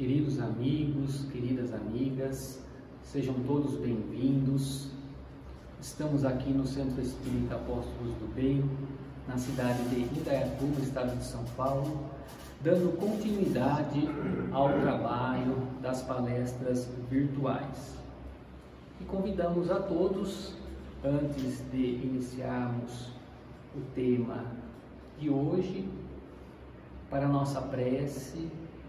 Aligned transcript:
Queridos 0.00 0.40
amigos, 0.40 1.26
queridas 1.30 1.74
amigas, 1.74 2.58
sejam 3.02 3.34
todos 3.46 3.74
bem-vindos. 3.74 4.88
Estamos 5.78 6.24
aqui 6.24 6.54
no 6.54 6.66
Centro 6.66 7.02
Espírita 7.02 7.56
Apóstolos 7.56 8.14
do 8.14 8.34
Bem, 8.34 8.64
na 9.28 9.36
cidade 9.36 9.78
de 9.90 10.18
Indaiatuba, 10.18 10.80
estado 10.80 11.14
de 11.18 11.24
São 11.26 11.44
Paulo, 11.54 12.06
dando 12.62 12.96
continuidade 12.96 14.08
ao 14.50 14.70
trabalho 14.80 15.68
das 15.82 16.00
palestras 16.00 16.88
virtuais. 17.10 17.94
E 19.02 19.04
convidamos 19.04 19.70
a 19.70 19.80
todos, 19.80 20.54
antes 21.04 21.62
de 21.70 22.06
iniciarmos 22.06 23.10
o 23.76 23.82
tema 23.94 24.46
de 25.18 25.28
hoje, 25.28 25.86
para 27.10 27.26
a 27.26 27.28
nossa 27.28 27.60
prece 27.60 28.48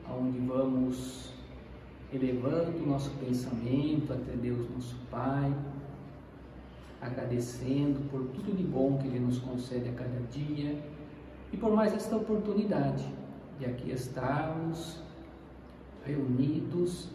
onde 0.09 0.39
vamos 0.39 1.31
elevando 2.13 2.83
o 2.83 2.88
nosso 2.88 3.09
pensamento 3.11 4.11
até 4.11 4.33
Deus 4.33 4.69
nosso 4.69 4.95
Pai, 5.09 5.53
agradecendo 7.02 7.99
por 8.09 8.27
tudo 8.30 8.55
de 8.55 8.63
bom 8.63 8.97
que 8.97 9.08
Ele 9.08 9.19
nos 9.19 9.39
concede 9.39 9.89
a 9.89 9.93
cada 9.93 10.19
dia 10.31 10.77
e 11.52 11.58
por 11.58 11.73
mais 11.73 11.93
esta 11.93 12.16
oportunidade 12.16 13.05
de 13.59 13.66
aqui 13.66 13.91
estarmos 13.91 15.02
reunidos 16.05 17.09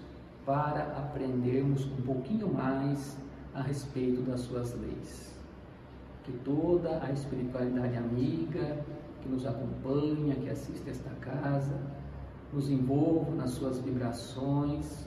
para 0.44 0.82
aprendermos 0.96 1.84
um 1.84 2.02
pouquinho 2.02 2.52
mais 2.52 3.16
a 3.54 3.62
respeito 3.62 4.22
das 4.22 4.40
suas 4.40 4.74
leis. 4.78 5.34
Que 6.24 6.32
toda 6.44 7.02
a 7.02 7.10
espiritualidade 7.12 7.96
amiga 7.96 8.84
que 9.22 9.28
nos 9.28 9.46
acompanha, 9.46 10.34
que 10.36 10.48
assiste 10.48 10.88
esta 10.88 11.10
casa, 11.20 11.80
nos 12.52 12.70
envolva 12.70 13.34
nas 13.34 13.50
suas 13.50 13.78
vibrações 13.80 15.06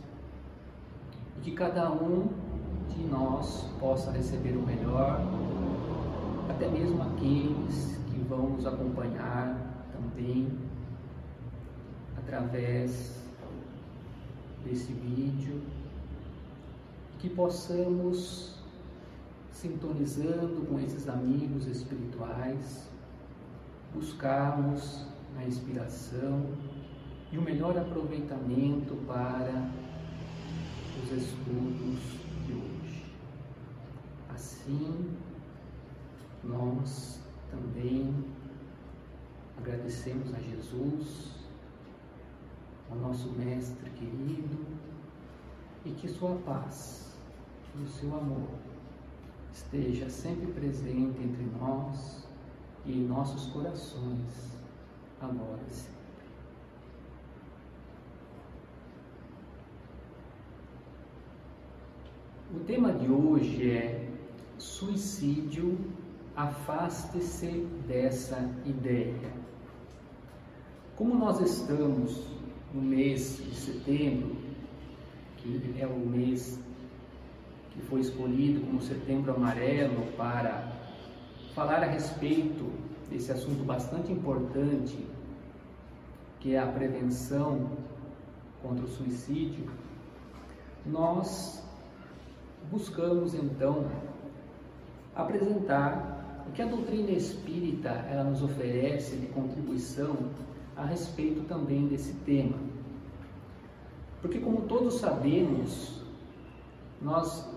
e 1.37 1.41
que 1.41 1.51
cada 1.51 1.91
um 1.91 2.29
de 2.89 3.03
nós 3.05 3.65
possa 3.79 4.11
receber 4.11 4.57
o 4.57 4.61
melhor, 4.61 5.21
até 6.49 6.67
mesmo 6.67 7.01
aqueles 7.01 7.97
que 8.09 8.19
vão 8.27 8.49
nos 8.49 8.65
acompanhar 8.65 9.55
também 9.91 10.47
através 12.17 13.19
desse 14.65 14.91
vídeo, 14.91 15.61
que 17.19 17.29
possamos 17.29 18.59
sintonizando 19.51 20.65
com 20.67 20.79
esses 20.79 21.07
amigos 21.09 21.67
espirituais, 21.67 22.89
buscarmos 23.93 25.05
a 25.37 25.43
inspiração 25.43 26.45
e 27.31 27.37
o 27.37 27.41
melhor 27.41 27.77
aproveitamento 27.77 28.95
para 29.05 29.69
os 31.03 31.11
estudos 31.11 31.99
de 32.45 32.53
hoje. 32.53 33.05
Assim, 34.33 35.15
nós 36.43 37.19
também 37.51 38.25
agradecemos 39.57 40.33
a 40.33 40.39
Jesus, 40.39 41.35
ao 42.89 42.97
nosso 42.97 43.29
Mestre 43.33 43.89
querido, 43.91 44.65
e 45.85 45.91
que 45.91 46.07
Sua 46.07 46.35
paz 46.45 47.15
e 47.77 47.83
o 47.83 47.87
seu 47.87 48.15
amor 48.17 48.49
esteja 49.53 50.09
sempre 50.09 50.47
presente 50.47 51.21
entre 51.21 51.43
nós 51.59 52.27
e 52.85 52.93
em 52.93 53.05
nossos 53.05 53.47
corações, 53.51 54.57
agora 55.21 55.59
e 55.69 55.73
sempre. 55.73 55.98
O 62.51 62.59
tema 62.61 62.91
de 62.91 63.07
hoje 63.11 63.69
é 63.69 64.09
suicídio, 64.57 65.77
afaste-se 66.35 67.67
dessa 67.87 68.49
ideia. 68.65 69.31
Como 70.95 71.13
nós 71.13 71.39
estamos 71.41 72.25
no 72.73 72.81
mês 72.81 73.37
de 73.37 73.53
setembro, 73.53 74.35
que 75.37 75.75
é 75.77 75.85
o 75.85 75.99
mês 75.99 76.59
que 77.69 77.81
foi 77.81 77.99
escolhido 77.99 78.61
como 78.61 78.81
setembro 78.81 79.31
amarelo 79.35 80.07
para 80.17 80.73
falar 81.53 81.83
a 81.83 81.85
respeito 81.85 82.65
desse 83.11 83.31
assunto 83.31 83.63
bastante 83.63 84.11
importante, 84.11 84.97
que 86.39 86.55
é 86.55 86.59
a 86.59 86.65
prevenção 86.65 87.69
contra 88.63 88.85
o 88.85 88.89
suicídio, 88.89 89.69
nós 90.83 91.68
buscamos 92.71 93.33
então 93.33 93.85
apresentar 95.15 96.45
o 96.47 96.51
que 96.51 96.61
a 96.61 96.65
doutrina 96.65 97.11
espírita 97.11 97.89
ela 97.89 98.23
nos 98.23 98.41
oferece 98.41 99.15
de 99.15 99.27
contribuição 99.27 100.15
a 100.75 100.85
respeito 100.85 101.41
também 101.47 101.87
desse 101.87 102.13
tema. 102.25 102.57
Porque 104.21 104.39
como 104.39 104.61
todos 104.61 104.95
sabemos, 104.95 106.01
nós 107.01 107.47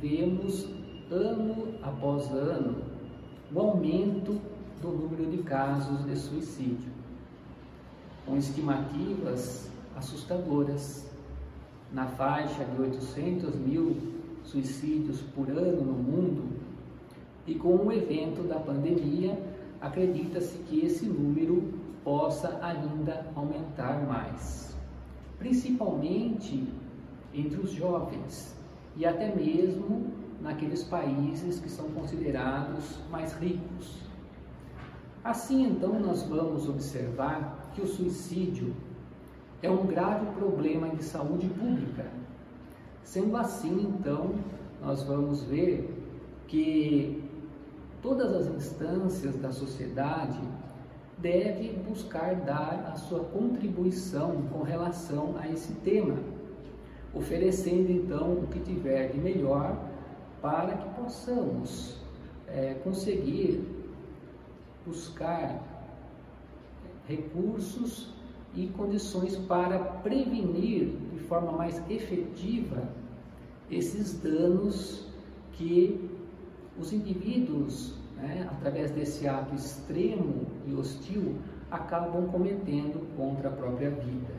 vemos 0.00 0.68
ano 1.10 1.74
após 1.82 2.30
ano 2.30 2.82
o 3.52 3.60
aumento 3.60 4.40
do 4.82 4.88
número 4.88 5.30
de 5.30 5.38
casos 5.38 6.04
de 6.04 6.16
suicídio, 6.16 6.92
com 8.26 8.36
estimativas 8.36 9.70
assustadoras, 9.96 11.08
na 11.92 12.06
faixa 12.06 12.64
de 12.64 12.80
800 12.82 13.54
mil 13.56 14.17
suicídios 14.48 15.20
por 15.34 15.50
ano 15.50 15.82
no 15.84 15.92
mundo, 15.92 16.48
e 17.46 17.54
com 17.54 17.76
o 17.76 17.92
evento 17.92 18.42
da 18.42 18.58
pandemia, 18.58 19.38
acredita-se 19.80 20.58
que 20.60 20.84
esse 20.84 21.06
número 21.06 21.74
possa 22.02 22.58
ainda 22.62 23.26
aumentar 23.34 24.06
mais, 24.06 24.74
principalmente 25.38 26.66
entre 27.34 27.60
os 27.60 27.70
jovens 27.70 28.56
e 28.96 29.04
até 29.04 29.34
mesmo 29.34 30.12
naqueles 30.40 30.82
países 30.84 31.60
que 31.60 31.68
são 31.68 31.90
considerados 31.90 32.98
mais 33.10 33.34
ricos. 33.34 33.98
Assim, 35.22 35.66
então, 35.66 36.00
nós 36.00 36.22
vamos 36.22 36.68
observar 36.68 37.70
que 37.74 37.82
o 37.82 37.86
suicídio 37.86 38.74
é 39.62 39.70
um 39.70 39.86
grave 39.86 40.26
problema 40.38 40.88
de 40.88 41.04
saúde 41.04 41.48
pública 41.48 42.17
Sendo 43.08 43.38
assim, 43.38 43.94
então, 43.98 44.34
nós 44.82 45.02
vamos 45.02 45.42
ver 45.42 45.98
que 46.46 47.24
todas 48.02 48.34
as 48.36 48.54
instâncias 48.54 49.34
da 49.36 49.50
sociedade 49.50 50.38
devem 51.16 51.72
buscar 51.88 52.34
dar 52.34 52.90
a 52.92 52.96
sua 52.96 53.20
contribuição 53.20 54.42
com 54.52 54.62
relação 54.62 55.36
a 55.38 55.48
esse 55.48 55.72
tema, 55.76 56.18
oferecendo 57.14 57.90
então 57.90 58.30
o 58.34 58.46
que 58.48 58.60
tiver 58.60 59.08
de 59.08 59.18
melhor 59.18 59.74
para 60.42 60.76
que 60.76 61.00
possamos 61.00 61.96
é, 62.46 62.74
conseguir 62.84 63.66
buscar 64.84 65.62
recursos 67.06 68.12
e 68.54 68.66
condições 68.66 69.34
para 69.34 69.78
prevenir 69.78 70.94
de 71.10 71.20
forma 71.20 71.52
mais 71.52 71.82
efetiva 71.88 72.97
esses 73.70 74.20
danos 74.20 75.06
que 75.52 76.10
os 76.78 76.92
indivíduos, 76.92 77.94
né, 78.16 78.48
através 78.50 78.90
desse 78.92 79.26
ato 79.26 79.54
extremo 79.54 80.46
e 80.66 80.74
hostil, 80.74 81.36
acabam 81.70 82.28
cometendo 82.28 83.06
contra 83.16 83.48
a 83.48 83.52
própria 83.52 83.90
vida. 83.90 84.34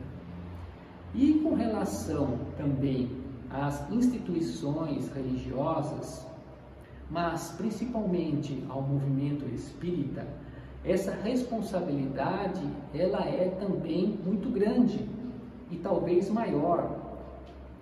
E 1.14 1.34
com 1.42 1.54
relação 1.54 2.38
também 2.56 3.10
às 3.50 3.90
instituições 3.90 5.12
religiosas, 5.12 6.26
mas 7.10 7.54
principalmente 7.56 8.64
ao 8.68 8.82
movimento 8.82 9.44
espírita, 9.52 10.26
essa 10.84 11.12
responsabilidade 11.12 12.62
ela 12.94 13.22
é 13.24 13.48
também 13.60 14.18
muito 14.24 14.48
grande 14.48 15.06
e 15.70 15.76
talvez 15.76 16.30
maior 16.30 16.99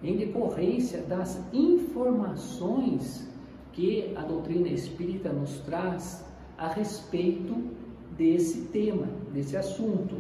em 0.03 0.17
decorrência 0.17 1.03
das 1.03 1.43
informações 1.53 3.29
que 3.73 4.13
a 4.17 4.23
doutrina 4.23 4.69
espírita 4.69 5.33
nos 5.33 5.59
traz 5.61 6.25
a 6.57 6.69
respeito 6.69 7.55
desse 8.17 8.63
tema, 8.69 9.07
desse 9.33 9.57
assunto. 9.57 10.17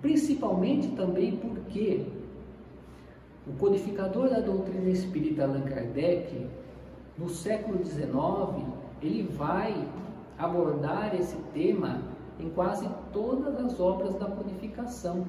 Principalmente 0.00 0.88
também 0.88 1.36
porque 1.36 2.06
o 3.46 3.52
codificador 3.54 4.28
da 4.30 4.40
doutrina 4.40 4.88
espírita 4.90 5.44
Allan 5.44 5.62
Kardec, 5.62 6.46
no 7.18 7.28
século 7.28 7.84
XIX, 7.84 8.64
ele 9.02 9.24
vai 9.24 9.88
abordar 10.38 11.14
esse 11.14 11.36
tema 11.52 12.02
em 12.38 12.48
quase 12.50 12.88
todas 13.12 13.56
as 13.56 13.78
obras 13.80 14.14
da 14.14 14.26
codificação. 14.26 15.26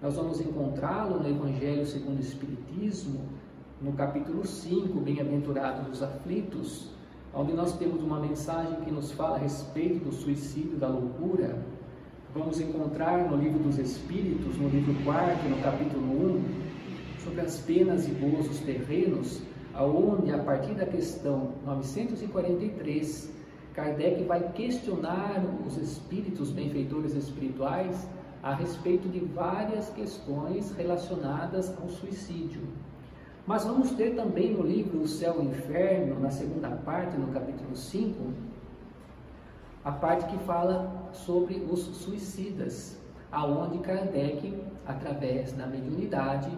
Nós 0.00 0.14
vamos 0.14 0.40
encontrá-lo 0.40 1.18
no 1.18 1.28
Evangelho 1.28 1.84
segundo 1.84 2.18
o 2.18 2.20
Espiritismo, 2.20 3.18
no 3.82 3.92
capítulo 3.94 4.46
5, 4.46 5.00
Bem-aventurados 5.00 5.88
os 5.88 6.00
aflitos, 6.04 6.90
onde 7.34 7.52
nós 7.52 7.76
temos 7.76 8.00
uma 8.00 8.20
mensagem 8.20 8.80
que 8.82 8.92
nos 8.92 9.10
fala 9.10 9.34
a 9.34 9.40
respeito 9.40 10.04
do 10.04 10.12
suicídio, 10.12 10.76
da 10.76 10.86
loucura. 10.86 11.58
Vamos 12.32 12.60
encontrar 12.60 13.28
no 13.28 13.36
livro 13.36 13.58
dos 13.58 13.76
Espíritos, 13.76 14.56
no 14.56 14.68
livro 14.68 14.94
4, 15.02 15.48
no 15.48 15.60
capítulo 15.62 16.36
1, 16.36 17.24
sobre 17.24 17.40
as 17.40 17.58
penas 17.58 18.06
e 18.06 18.12
gozos 18.12 18.60
terrenos, 18.60 19.42
aonde 19.74 20.30
a 20.30 20.38
partir 20.38 20.74
da 20.74 20.86
questão 20.86 21.54
943, 21.66 23.32
Kardec 23.74 24.22
vai 24.22 24.52
questionar 24.52 25.44
os 25.66 25.76
espíritos 25.76 26.52
benfeitores 26.52 27.16
espirituais 27.16 28.06
a 28.42 28.54
respeito 28.54 29.08
de 29.08 29.20
várias 29.20 29.90
questões 29.90 30.74
relacionadas 30.76 31.76
ao 31.80 31.88
suicídio. 31.88 32.62
Mas 33.46 33.64
vamos 33.64 33.92
ter 33.92 34.14
também 34.14 34.52
no 34.52 34.62
livro 34.62 35.00
O 35.00 35.08
Céu 35.08 35.36
e 35.38 35.46
o 35.46 35.50
Inferno, 35.50 36.20
na 36.20 36.30
segunda 36.30 36.68
parte, 36.70 37.16
no 37.16 37.28
capítulo 37.28 37.74
5, 37.74 38.32
a 39.84 39.92
parte 39.92 40.26
que 40.26 40.44
fala 40.44 41.08
sobre 41.12 41.66
os 41.70 41.80
suicidas, 41.80 43.00
aonde 43.32 43.78
Kardec, 43.78 44.54
através 44.86 45.52
da 45.52 45.66
mediunidade, 45.66 46.50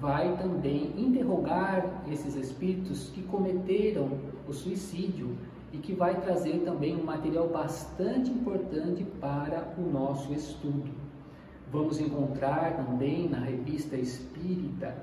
vai 0.00 0.36
também 0.36 0.94
interrogar 0.96 2.02
esses 2.10 2.34
espíritos 2.34 3.10
que 3.10 3.22
cometeram 3.24 4.18
o 4.46 4.52
suicídio 4.52 5.36
e 5.72 5.78
que 5.78 5.92
vai 5.92 6.20
trazer 6.20 6.62
também 6.64 6.96
um 6.96 7.04
material 7.04 7.48
bastante 7.48 8.30
importante 8.30 9.04
para 9.20 9.74
o 9.76 9.82
nosso 9.82 10.32
estudo. 10.32 11.07
Vamos 11.70 12.00
encontrar 12.00 12.76
também 12.76 13.28
na 13.28 13.40
revista 13.40 13.96
Espírita 13.96 14.96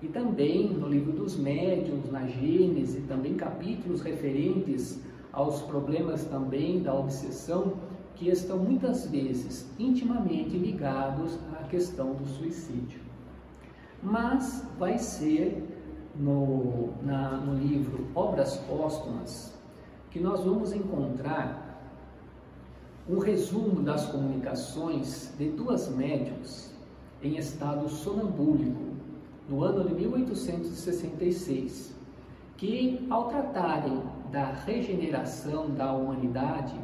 e 0.00 0.06
também 0.06 0.68
no 0.68 0.88
livro 0.88 1.12
dos 1.12 1.36
médiuns, 1.36 2.10
na 2.10 2.26
Gênese, 2.26 3.00
também 3.02 3.34
capítulos 3.34 4.02
referentes 4.02 5.00
aos 5.32 5.62
problemas 5.62 6.24
também 6.24 6.80
da 6.80 6.94
obsessão 6.94 7.74
que 8.14 8.28
estão 8.28 8.58
muitas 8.58 9.06
vezes 9.06 9.70
intimamente 9.78 10.56
ligados 10.56 11.38
à 11.60 11.64
questão 11.64 12.14
do 12.14 12.26
suicídio. 12.26 13.00
Mas 14.02 14.66
vai 14.78 14.98
ser 14.98 15.62
no, 16.14 16.94
na, 17.02 17.36
no 17.38 17.54
livro 17.54 18.06
Obras 18.14 18.56
Póstumas 18.58 19.54
que 20.10 20.20
nós 20.20 20.44
vamos 20.44 20.72
encontrar 20.72 21.65
um 23.08 23.18
resumo 23.18 23.82
das 23.82 24.06
comunicações 24.06 25.32
de 25.38 25.48
duas 25.50 25.88
médiums 25.88 26.74
em 27.22 27.36
estado 27.36 27.88
sonambúlico 27.88 28.96
no 29.48 29.62
ano 29.62 29.88
de 29.88 29.94
1866, 29.94 31.94
que 32.56 33.06
ao 33.08 33.28
tratarem 33.28 34.02
da 34.32 34.50
regeneração 34.50 35.70
da 35.70 35.92
humanidade 35.92 36.74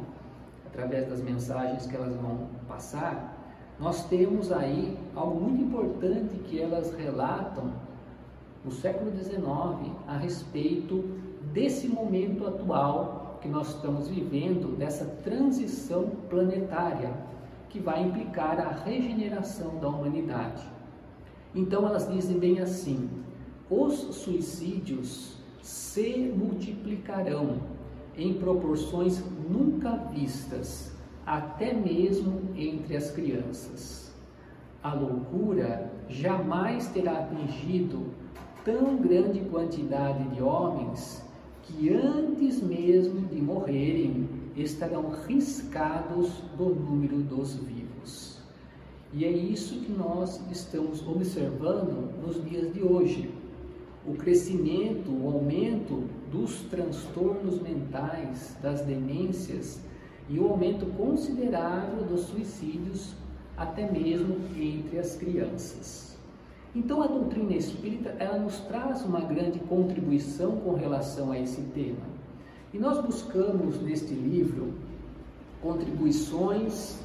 através 0.65 1.09
das 1.09 1.21
mensagens 1.21 1.85
que 1.85 1.95
elas 1.95 2.15
vão 2.15 2.47
passar, 2.69 3.37
nós 3.77 4.07
temos 4.07 4.49
aí 4.49 4.97
algo 5.13 5.41
muito 5.41 5.61
importante 5.61 6.35
que 6.45 6.61
elas 6.61 6.95
relatam 6.95 7.73
no 8.63 8.71
século 8.71 9.11
XIX 9.11 9.91
a 10.07 10.15
respeito 10.15 11.03
desse 11.51 11.89
momento 11.89 12.47
atual 12.47 13.22
que 13.43 13.49
nós 13.49 13.75
estamos 13.75 14.07
vivendo 14.07 14.77
dessa 14.77 15.03
transição 15.21 16.11
planetária 16.29 17.11
que 17.67 17.77
vai 17.77 18.01
implicar 18.01 18.57
a 18.57 18.69
regeneração 18.69 19.79
da 19.79 19.89
humanidade. 19.89 20.63
Então 21.53 21.85
elas 21.85 22.09
dizem 22.09 22.39
bem 22.39 22.61
assim: 22.61 23.09
os 23.69 23.95
suicídios 24.15 25.37
se 25.61 26.31
multiplicarão 26.33 27.57
em 28.15 28.33
proporções 28.35 29.21
nunca 29.49 29.91
vistas, 30.13 30.95
até 31.25 31.73
mesmo 31.73 32.41
entre 32.55 32.95
as 32.95 33.11
crianças. 33.11 34.15
A 34.81 34.93
loucura 34.93 35.91
jamais 36.07 36.87
terá 36.87 37.19
atingido 37.19 38.05
tão 38.63 38.95
grande 38.95 39.41
quantidade 39.41 40.23
de 40.29 40.41
homens 40.41 41.22
que 41.63 41.93
antes 41.93 42.61
mesmo 42.61 43.21
de 43.27 43.41
morrerem 43.41 44.27
estarão 44.55 45.09
riscados 45.27 46.29
do 46.57 46.65
número 46.65 47.17
dos 47.17 47.55
vivos. 47.55 48.37
E 49.13 49.25
é 49.25 49.31
isso 49.31 49.79
que 49.79 49.91
nós 49.91 50.41
estamos 50.51 51.07
observando 51.07 52.11
nos 52.21 52.43
dias 52.43 52.73
de 52.73 52.81
hoje. 52.81 53.29
O 54.05 54.13
crescimento, 54.15 55.11
o 55.11 55.27
aumento 55.27 56.03
dos 56.31 56.61
transtornos 56.63 57.61
mentais, 57.61 58.57
das 58.61 58.81
demências 58.81 59.79
e 60.29 60.39
o 60.39 60.47
aumento 60.47 60.85
considerável 60.97 62.03
dos 62.03 62.21
suicídios, 62.21 63.13
até 63.55 63.89
mesmo 63.89 64.35
entre 64.57 64.99
as 64.99 65.15
crianças. 65.15 66.12
Então 66.75 67.03
a 67.03 67.07
doutrina 67.07 67.53
espírita 67.53 68.15
ela 68.17 68.39
nos 68.39 68.59
traz 68.61 69.05
uma 69.05 69.21
grande 69.21 69.59
contribuição 69.59 70.57
com 70.57 70.73
relação 70.73 71.31
a 71.31 71.39
esse 71.39 71.61
tema. 71.73 72.01
E 72.73 72.79
nós 72.79 72.99
buscamos 72.99 73.79
neste 73.79 74.13
livro 74.13 74.73
contribuições 75.61 76.99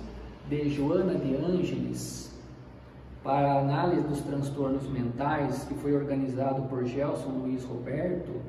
de 0.49 0.71
Joana 0.71 1.15
de 1.15 1.37
Ângeles 1.37 2.35
para 3.23 3.53
a 3.53 3.61
análise 3.61 4.09
dos 4.09 4.23
transtornos 4.23 4.89
mentais, 4.89 5.65
que 5.65 5.75
foi 5.75 5.95
organizado 5.95 6.63
por 6.63 6.87
Gelson 6.87 7.29
Luiz 7.29 7.63
Roberto, 7.65 8.41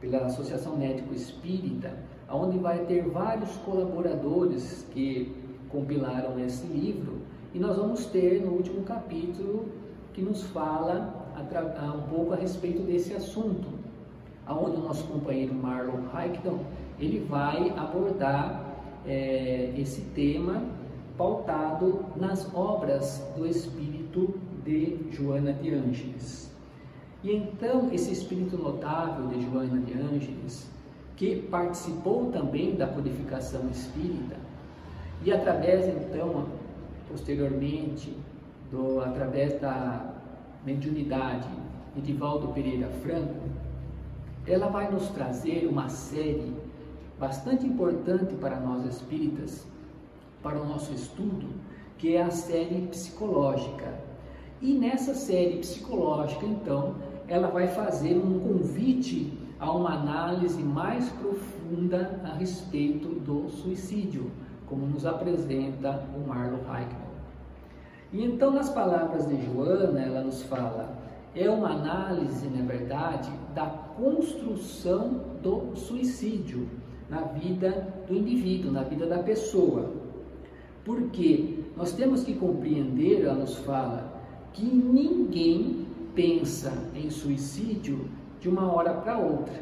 pela 0.00 0.26
Associação 0.26 0.76
Médico 0.76 1.14
Espírita, 1.14 1.96
onde 2.28 2.58
vai 2.58 2.80
ter 2.86 3.02
vários 3.08 3.50
colaboradores 3.58 4.84
que 4.92 5.32
compilaram 5.68 6.40
esse 6.40 6.66
livro, 6.66 7.18
e 7.54 7.60
nós 7.60 7.76
vamos 7.76 8.06
ter 8.06 8.44
no 8.44 8.52
último 8.52 8.82
capítulo 8.82 9.66
que 10.16 10.22
nos 10.22 10.44
fala 10.44 11.14
um 11.94 12.08
pouco 12.08 12.32
a 12.32 12.36
respeito 12.36 12.82
desse 12.82 13.12
assunto, 13.12 13.68
aonde 14.46 14.78
o 14.78 14.80
nosso 14.80 15.04
companheiro 15.04 15.54
Marlon 15.54 16.08
Haikton 16.10 16.58
ele 16.98 17.20
vai 17.28 17.68
abordar 17.76 18.64
é, 19.06 19.74
esse 19.76 20.00
tema 20.14 20.64
pautado 21.18 22.02
nas 22.16 22.50
obras 22.54 23.22
do 23.36 23.46
espírito 23.46 24.34
de 24.64 24.98
Joana 25.10 25.52
de 25.52 25.74
Ângeles. 25.74 26.50
E 27.22 27.36
então 27.36 27.90
esse 27.92 28.10
espírito 28.10 28.56
notável 28.56 29.26
de 29.26 29.44
Joana 29.44 29.78
de 29.82 29.92
Ângeles, 29.98 30.66
que 31.14 31.42
participou 31.42 32.30
também 32.32 32.74
da 32.74 32.86
codificação 32.86 33.68
espírita, 33.68 34.36
e 35.22 35.30
através 35.30 35.86
então, 35.88 36.46
posteriormente, 37.06 38.16
do, 38.70 39.00
através 39.00 39.60
da 39.60 40.14
mediunidade 40.64 41.48
Edivaldo 41.96 42.48
Pereira 42.48 42.88
Franco, 43.02 43.48
ela 44.46 44.68
vai 44.68 44.90
nos 44.90 45.08
trazer 45.08 45.66
uma 45.66 45.88
série 45.88 46.54
bastante 47.18 47.66
importante 47.66 48.34
para 48.34 48.60
nós 48.60 48.84
espíritas, 48.84 49.66
para 50.42 50.60
o 50.60 50.66
nosso 50.66 50.92
estudo, 50.92 51.48
que 51.96 52.14
é 52.14 52.22
a 52.22 52.30
série 52.30 52.86
psicológica. 52.88 53.94
E 54.60 54.74
nessa 54.74 55.14
série 55.14 55.58
psicológica, 55.58 56.44
então, 56.44 56.96
ela 57.26 57.48
vai 57.48 57.68
fazer 57.68 58.16
um 58.16 58.38
convite 58.40 59.32
a 59.58 59.70
uma 59.72 59.94
análise 59.94 60.62
mais 60.62 61.08
profunda 61.10 62.20
a 62.24 62.34
respeito 62.34 63.08
do 63.20 63.48
suicídio, 63.48 64.30
como 64.66 64.86
nos 64.86 65.06
apresenta 65.06 66.04
o 66.14 66.28
Marlon 66.28 66.58
Eichmann. 66.58 67.05
E 68.12 68.24
então, 68.24 68.50
nas 68.50 68.68
palavras 68.70 69.26
de 69.26 69.44
Joana, 69.44 70.00
ela 70.00 70.22
nos 70.22 70.42
fala: 70.42 70.96
é 71.34 71.50
uma 71.50 71.70
análise, 71.70 72.48
na 72.48 72.64
verdade, 72.64 73.30
da 73.54 73.66
construção 73.66 75.20
do 75.42 75.76
suicídio 75.76 76.68
na 77.08 77.20
vida 77.20 77.94
do 78.08 78.14
indivíduo, 78.14 78.72
na 78.72 78.82
vida 78.82 79.06
da 79.06 79.18
pessoa. 79.18 79.90
Porque 80.84 81.64
nós 81.76 81.92
temos 81.92 82.24
que 82.24 82.34
compreender, 82.34 83.22
ela 83.22 83.34
nos 83.34 83.56
fala, 83.58 84.12
que 84.52 84.64
ninguém 84.64 85.86
pensa 86.14 86.72
em 86.94 87.10
suicídio 87.10 88.08
de 88.40 88.48
uma 88.48 88.72
hora 88.72 88.94
para 88.94 89.18
outra, 89.18 89.60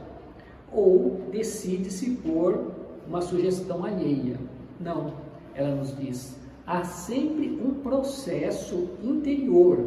ou 0.73 1.23
decide-se 1.33 2.11
por 2.17 2.73
uma 3.07 3.21
sugestão 3.21 3.85
alheia. 3.85 4.39
Não, 4.81 5.15
ela 5.55 5.75
nos 5.75 5.97
diz, 5.97 6.39
há 6.67 6.83
sempre 6.85 7.61
um 7.63 7.75
processo 7.75 8.89
interior, 9.03 9.85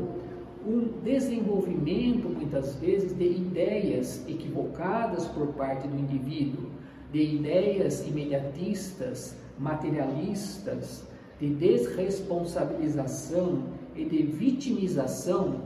um 0.66 0.88
desenvolvimento, 1.04 2.30
muitas 2.30 2.76
vezes, 2.76 3.18
de 3.18 3.26
ideias 3.26 4.24
equivocadas 4.28 5.26
por 5.28 5.48
parte 5.54 5.88
do 5.88 5.98
indivíduo, 5.98 6.70
de 7.12 7.22
ideias 7.22 8.06
imediatistas, 8.06 9.36
materialistas, 9.58 11.08
de 11.40 11.50
desresponsabilização 11.50 13.64
e 13.96 14.06
de 14.06 14.22
vitimização 14.24 15.62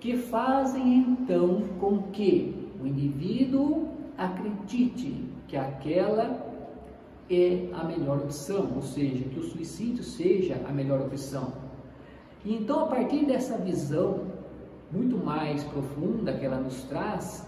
que 0.00 0.16
fazem 0.16 0.98
então 0.98 1.62
com 1.80 2.02
que 2.12 2.68
o 2.80 2.86
indivíduo 2.86 3.88
acredite 4.16 5.24
que 5.48 5.56
aquela 5.56 6.45
é 7.30 7.68
a 7.72 7.84
melhor 7.84 8.18
opção, 8.18 8.72
ou 8.74 8.82
seja, 8.82 9.24
que 9.24 9.38
o 9.38 9.42
suicídio 9.42 10.04
seja 10.04 10.60
a 10.68 10.72
melhor 10.72 11.00
opção. 11.00 11.52
E 12.44 12.54
então, 12.54 12.84
a 12.84 12.86
partir 12.86 13.26
dessa 13.26 13.58
visão 13.58 14.26
muito 14.92 15.16
mais 15.16 15.64
profunda 15.64 16.32
que 16.32 16.44
ela 16.44 16.60
nos 16.60 16.82
traz, 16.84 17.46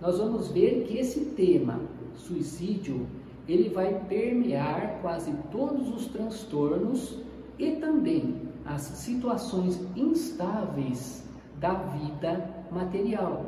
nós 0.00 0.18
vamos 0.18 0.48
ver 0.48 0.84
que 0.86 0.96
esse 0.96 1.20
tema, 1.26 1.80
suicídio, 2.14 3.06
ele 3.46 3.68
vai 3.68 4.04
permear 4.08 4.98
quase 5.00 5.32
todos 5.50 5.88
os 5.94 6.06
transtornos 6.06 7.18
e 7.58 7.72
também 7.72 8.48
as 8.64 8.82
situações 8.82 9.80
instáveis 9.96 11.24
da 11.58 11.72
vida 11.74 12.66
material, 12.70 13.46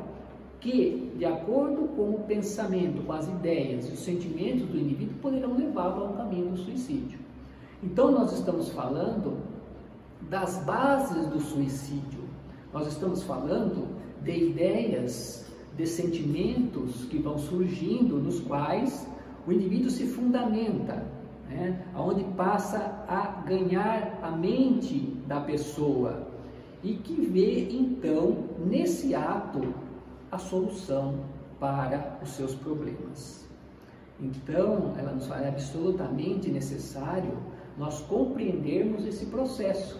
que, 0.61 1.11
de 1.17 1.25
acordo 1.25 1.87
com 1.95 2.11
o 2.11 2.23
pensamento, 2.27 3.03
com 3.03 3.11
as 3.11 3.27
ideias 3.27 3.89
e 3.89 3.93
os 3.93 3.99
sentimentos 3.99 4.67
do 4.67 4.77
indivíduo, 4.77 5.15
poderão 5.21 5.57
levá-lo 5.57 6.05
ao 6.05 6.13
caminho 6.13 6.51
do 6.51 6.57
suicídio. 6.57 7.19
Então, 7.83 8.11
nós 8.11 8.31
estamos 8.31 8.69
falando 8.69 9.39
das 10.29 10.63
bases 10.63 11.27
do 11.27 11.41
suicídio, 11.41 12.21
nós 12.71 12.87
estamos 12.87 13.23
falando 13.23 13.87
de 14.23 14.49
ideias, 14.49 15.45
de 15.75 15.87
sentimentos 15.87 17.05
que 17.05 17.17
vão 17.17 17.39
surgindo, 17.39 18.17
nos 18.17 18.39
quais 18.39 19.07
o 19.47 19.51
indivíduo 19.51 19.89
se 19.89 20.05
fundamenta, 20.05 21.03
né? 21.49 21.83
onde 21.95 22.23
passa 22.35 23.03
a 23.07 23.41
ganhar 23.47 24.19
a 24.21 24.31
mente 24.31 25.17
da 25.27 25.39
pessoa 25.39 26.27
e 26.83 26.93
que 26.93 27.13
vê 27.13 27.69
então 27.71 28.45
nesse 28.63 29.15
ato 29.15 29.73
a 30.31 30.37
solução 30.37 31.25
para 31.59 32.17
os 32.23 32.29
seus 32.29 32.55
problemas. 32.55 33.47
Então, 34.19 34.93
ela 34.97 35.11
nos 35.11 35.27
fala 35.27 35.45
é 35.45 35.49
absolutamente 35.49 36.49
necessário 36.49 37.37
nós 37.77 38.01
compreendermos 38.01 39.05
esse 39.05 39.25
processo 39.25 39.99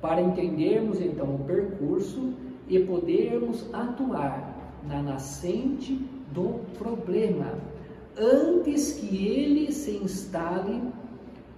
para 0.00 0.20
entendermos 0.20 1.00
então 1.00 1.34
o 1.34 1.44
percurso 1.44 2.34
e 2.68 2.78
podermos 2.80 3.72
atuar 3.72 4.56
na 4.86 5.02
nascente 5.02 5.94
do 6.32 6.60
problema 6.78 7.58
antes 8.16 8.94
que 8.94 9.26
ele 9.26 9.72
se 9.72 9.96
instale 9.96 10.82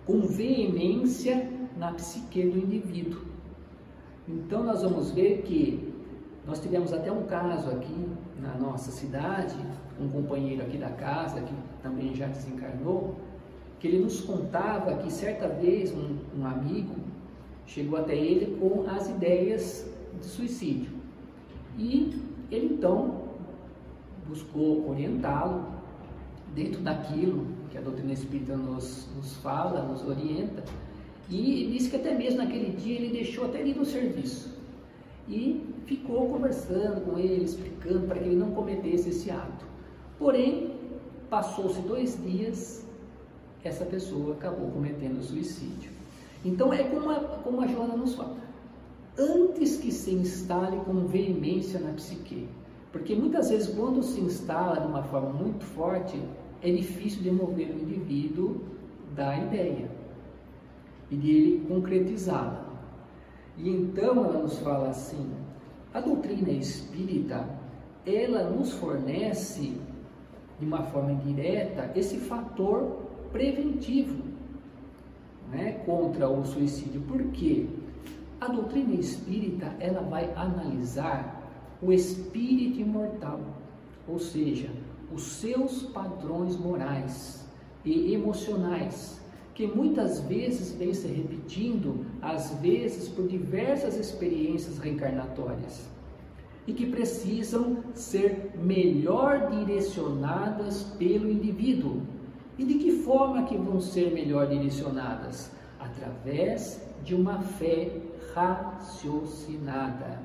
com 0.07 0.23
veemência 0.23 1.50
na 1.76 1.93
psique 1.93 2.43
do 2.43 2.59
indivíduo. 2.59 3.23
Então 4.29 4.62
nós 4.62 4.83
vamos 4.83 5.11
ver 5.11 5.43
que 5.43 5.93
nós 6.47 6.59
tivemos 6.59 6.93
até 6.93 7.11
um 7.11 7.23
caso 7.25 7.71
aqui 7.71 8.09
na 8.41 8.55
nossa 8.55 8.91
cidade, 8.91 9.55
um 10.01 10.09
companheiro 10.09 10.63
aqui 10.63 10.77
da 10.77 10.91
casa 10.91 11.41
que 11.41 11.55
também 11.83 12.15
já 12.15 12.27
desencarnou, 12.27 13.15
que 13.79 13.87
ele 13.87 13.99
nos 14.01 14.21
contava 14.21 14.97
que 14.97 15.13
certa 15.13 15.47
vez 15.49 15.93
um, 15.93 16.17
um 16.37 16.45
amigo 16.45 16.95
chegou 17.65 17.99
até 17.99 18.17
ele 18.17 18.57
com 18.59 18.89
as 18.91 19.09
ideias 19.09 19.89
de 20.19 20.27
suicídio. 20.27 20.91
E 21.79 22.21
ele 22.51 22.75
então 22.75 23.23
buscou 24.27 24.91
orientá-lo 24.91 25.65
dentro 26.55 26.81
daquilo 26.81 27.47
que 27.71 27.79
a 27.79 27.81
doutrina 27.81 28.13
espírita 28.13 28.57
nos, 28.57 29.09
nos 29.17 29.37
fala, 29.37 29.83
nos 29.85 30.05
orienta, 30.05 30.65
e 31.31 31.71
disse 31.73 31.89
que 31.89 31.97
até 31.97 32.13
mesmo 32.15 32.39
naquele 32.39 32.77
dia 32.77 32.97
ele 32.97 33.13
deixou 33.13 33.47
até 33.47 33.65
ir 33.65 33.77
no 33.77 33.85
serviço 33.85 34.52
e 35.29 35.64
ficou 35.87 36.29
conversando 36.29 37.00
com 37.05 37.19
ele, 37.19 37.45
explicando 37.45 38.07
para 38.07 38.19
que 38.19 38.25
ele 38.26 38.37
não 38.37 38.52
cometesse 38.52 39.11
esse 39.11 39.31
ato. 39.31 39.64
Porém, 40.19 40.75
passou-se 41.31 41.81
dois 41.83 42.19
dias, 42.23 42.87
essa 43.64 43.85
pessoa 43.85 44.35
acabou 44.35 44.71
cometendo 44.71 45.23
suicídio. 45.23 45.91
Então 46.45 46.73
é 46.73 46.83
como 46.85 47.11
a, 47.11 47.21
como 47.21 47.61
a 47.61 47.67
Joana 47.67 47.97
nos 47.97 48.14
fala. 48.14 48.37
Antes 49.19 49.76
que 49.76 49.93
se 49.93 50.12
instale 50.12 50.79
com 50.81 51.07
veemência 51.07 51.79
na 51.79 51.93
psique, 51.93 52.49
porque 52.91 53.14
muitas 53.14 53.50
vezes 53.50 53.75
quando 53.75 54.02
se 54.02 54.21
instala 54.21 54.81
de 54.81 54.87
uma 54.87 55.02
forma 55.05 55.31
muito 55.31 55.64
forte, 55.64 56.21
é 56.62 56.71
difícil 56.71 57.23
de 57.23 57.31
mover 57.31 57.71
o 57.71 57.81
indivíduo 57.81 58.61
da 59.14 59.37
ideia 59.37 59.91
e 61.11 61.17
de 61.17 61.31
ele 61.31 61.67
concretizá-la. 61.67 62.72
E 63.59 63.69
então 63.69 64.25
ela 64.25 64.43
nos 64.43 64.59
fala 64.59 64.89
assim: 64.91 65.31
a 65.93 66.01
doutrina 66.01 66.51
espírita 66.51 67.47
ela 68.05 68.51
nos 68.51 68.73
fornece 68.73 69.77
de 70.59 70.67
uma 70.67 70.83
forma 70.85 71.13
indireta 71.13 71.93
esse 71.95 72.17
fator 72.19 73.03
preventivo 73.31 74.23
né, 75.51 75.73
contra 75.85 76.29
o 76.29 76.45
suicídio. 76.45 77.01
Por 77.03 77.23
quê? 77.33 77.67
A 78.41 78.49
doutrina 78.49 78.95
espírita 78.95 79.73
ela 79.79 80.01
vai 80.03 80.33
analisar 80.35 81.41
o 81.81 81.93
espírito 81.93 82.81
imortal, 82.81 83.41
ou 84.09 84.19
seja, 84.19 84.71
os 85.13 85.23
seus 85.23 85.83
padrões 85.85 86.57
morais 86.57 87.47
e 87.85 88.15
emocionais, 88.15 89.21
que 89.55 89.67
muitas 89.67 90.21
vezes 90.21 90.73
vem 90.73 90.95
se 90.95 91.07
repetindo, 91.07 92.07
às 92.21 92.55
vezes 92.61 93.09
por 93.09 93.27
diversas 93.27 93.97
experiências 93.99 94.79
reencarnatórias, 94.79 95.89
e 96.67 96.73
que 96.73 96.87
precisam 96.87 97.79
ser 97.93 98.53
melhor 98.55 99.51
direcionadas 99.51 100.85
pelo 100.99 101.31
indivíduo. 101.31 102.01
E 102.57 102.65
de 102.65 102.75
que 102.75 102.93
forma 102.99 103.45
que 103.45 103.57
vão 103.57 103.81
ser 103.81 104.13
melhor 104.13 104.47
direcionadas? 104.47 105.51
Através 105.81 106.81
de 107.05 107.15
uma 107.15 107.41
fé 107.41 107.91
raciocinada. 108.35 110.21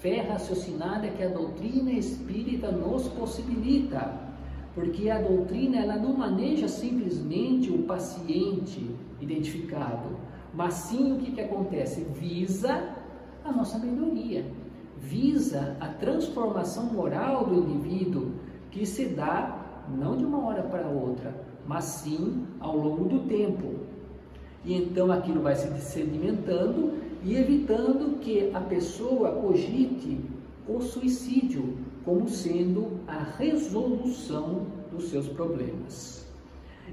Fé 0.00 0.20
raciocinada 0.20 1.08
que 1.08 1.22
a 1.22 1.28
doutrina 1.28 1.92
espírita 1.92 2.70
nos 2.70 3.08
possibilita, 3.08 4.25
porque 4.76 5.08
a 5.08 5.22
doutrina 5.22 5.78
ela 5.78 5.96
não 5.96 6.12
maneja 6.12 6.68
simplesmente 6.68 7.72
o 7.72 7.84
paciente 7.84 8.94
identificado, 9.18 10.18
mas 10.52 10.74
sim 10.74 11.14
o 11.14 11.16
que, 11.16 11.32
que 11.32 11.40
acontece? 11.40 12.02
Visa 12.12 12.94
a 13.42 13.50
nossa 13.50 13.78
melhoria, 13.78 14.44
visa 14.98 15.78
a 15.80 15.88
transformação 15.88 16.92
moral 16.92 17.46
do 17.46 17.54
indivíduo 17.54 18.32
que 18.70 18.84
se 18.84 19.06
dá 19.06 19.64
não 19.88 20.14
de 20.14 20.26
uma 20.26 20.44
hora 20.44 20.62
para 20.64 20.88
outra, 20.88 21.34
mas 21.66 21.84
sim 21.84 22.46
ao 22.60 22.76
longo 22.76 23.04
do 23.06 23.20
tempo. 23.20 23.76
E 24.62 24.74
então 24.74 25.10
aquilo 25.10 25.40
vai 25.40 25.54
se 25.54 25.68
sedimentando 25.80 26.98
e 27.24 27.34
evitando 27.34 28.18
que 28.18 28.50
a 28.52 28.60
pessoa 28.60 29.40
cogite 29.40 30.20
o 30.68 30.82
suicídio 30.82 31.78
como 32.06 32.28
sendo 32.28 33.00
a 33.08 33.18
resolução 33.36 34.62
dos 34.92 35.10
seus 35.10 35.26
problemas. 35.26 36.24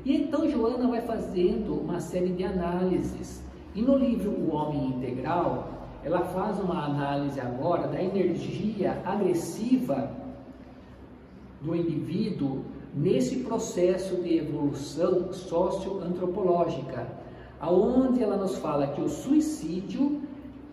E 0.04 0.18
então 0.18 0.50
Joana 0.50 0.88
vai 0.88 1.02
fazendo 1.02 1.76
uma 1.76 2.00
série 2.00 2.34
de 2.34 2.44
análises. 2.44 3.44
E 3.76 3.82
no 3.82 3.96
livro 3.96 4.32
O 4.32 4.56
Homem 4.56 4.88
Integral, 4.88 5.72
ela 6.04 6.22
faz 6.22 6.60
uma 6.60 6.84
análise 6.84 7.40
agora 7.40 7.88
da 7.88 8.02
energia 8.02 9.02
agressiva 9.06 10.12
do 11.62 11.76
indivíduo 11.76 12.64
nesse 12.94 13.38
processo 13.38 14.16
de 14.16 14.38
evolução 14.40 15.32
socioantropológica, 15.32 17.08
aonde 17.60 18.22
ela 18.22 18.36
nos 18.36 18.58
fala 18.58 18.88
que 18.88 19.02
o 19.02 19.08
suicídio 19.08 20.22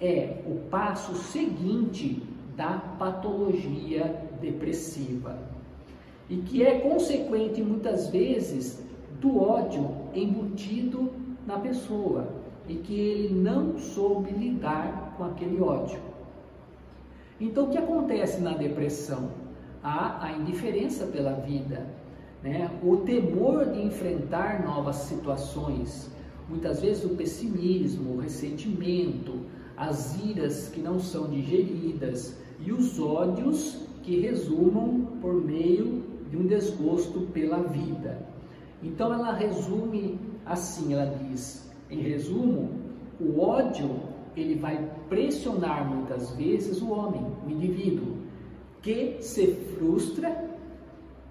é 0.00 0.42
o 0.47 0.68
passo 0.70 1.14
seguinte 1.14 2.23
da 2.56 2.78
patologia 2.99 4.30
depressiva 4.40 5.38
e 6.28 6.37
que 6.38 6.62
é 6.62 6.78
consequente 6.78 7.61
muitas 7.62 8.09
vezes 8.09 8.82
do 9.20 9.40
ódio 9.40 9.90
embutido 10.14 11.11
na 11.47 11.59
pessoa 11.59 12.28
e 12.68 12.76
que 12.76 12.94
ele 12.94 13.35
não 13.35 13.78
soube 13.78 14.30
lidar 14.30 15.14
com 15.16 15.25
aquele 15.25 15.61
ódio. 15.61 15.99
Então, 17.40 17.66
o 17.66 17.70
que 17.70 17.78
acontece 17.78 18.40
na 18.40 18.54
depressão? 18.54 19.30
Há 19.82 20.25
a 20.25 20.32
indiferença 20.32 21.06
pela 21.06 21.32
vida, 21.32 21.87
né? 22.42 22.70
o 22.82 22.99
temor 22.99 23.66
de 23.70 23.82
enfrentar 23.82 24.62
novas 24.62 24.97
situações, 24.97 26.11
muitas 26.49 26.80
vezes 26.80 27.04
o 27.04 27.16
pessimismo, 27.16 28.14
o 28.14 28.20
ressentimento, 28.20 29.40
as 29.76 30.23
iras 30.23 30.68
que 30.68 30.80
não 30.80 31.00
são 31.00 31.28
digeridas 31.28 32.37
e 32.61 32.70
os 32.70 33.00
ódios 33.00 33.89
que 34.11 34.19
resumam 34.19 35.07
por 35.21 35.33
meio 35.35 36.02
de 36.29 36.37
um 36.37 36.45
desgosto 36.45 37.21
pela 37.33 37.59
vida. 37.59 38.21
Então 38.83 39.12
ela 39.14 39.33
resume 39.33 40.19
assim, 40.45 40.95
ela 40.95 41.14
diz, 41.14 41.71
em 41.88 42.00
resumo, 42.00 42.71
o 43.21 43.40
ódio 43.40 43.88
ele 44.37 44.57
vai 44.57 44.85
pressionar 45.09 45.88
muitas 45.88 46.33
vezes 46.33 46.83
o 46.83 46.90
homem, 46.90 47.25
o 47.47 47.50
indivíduo, 47.50 48.17
que 48.83 49.19
se 49.21 49.47
frustra, 49.76 50.59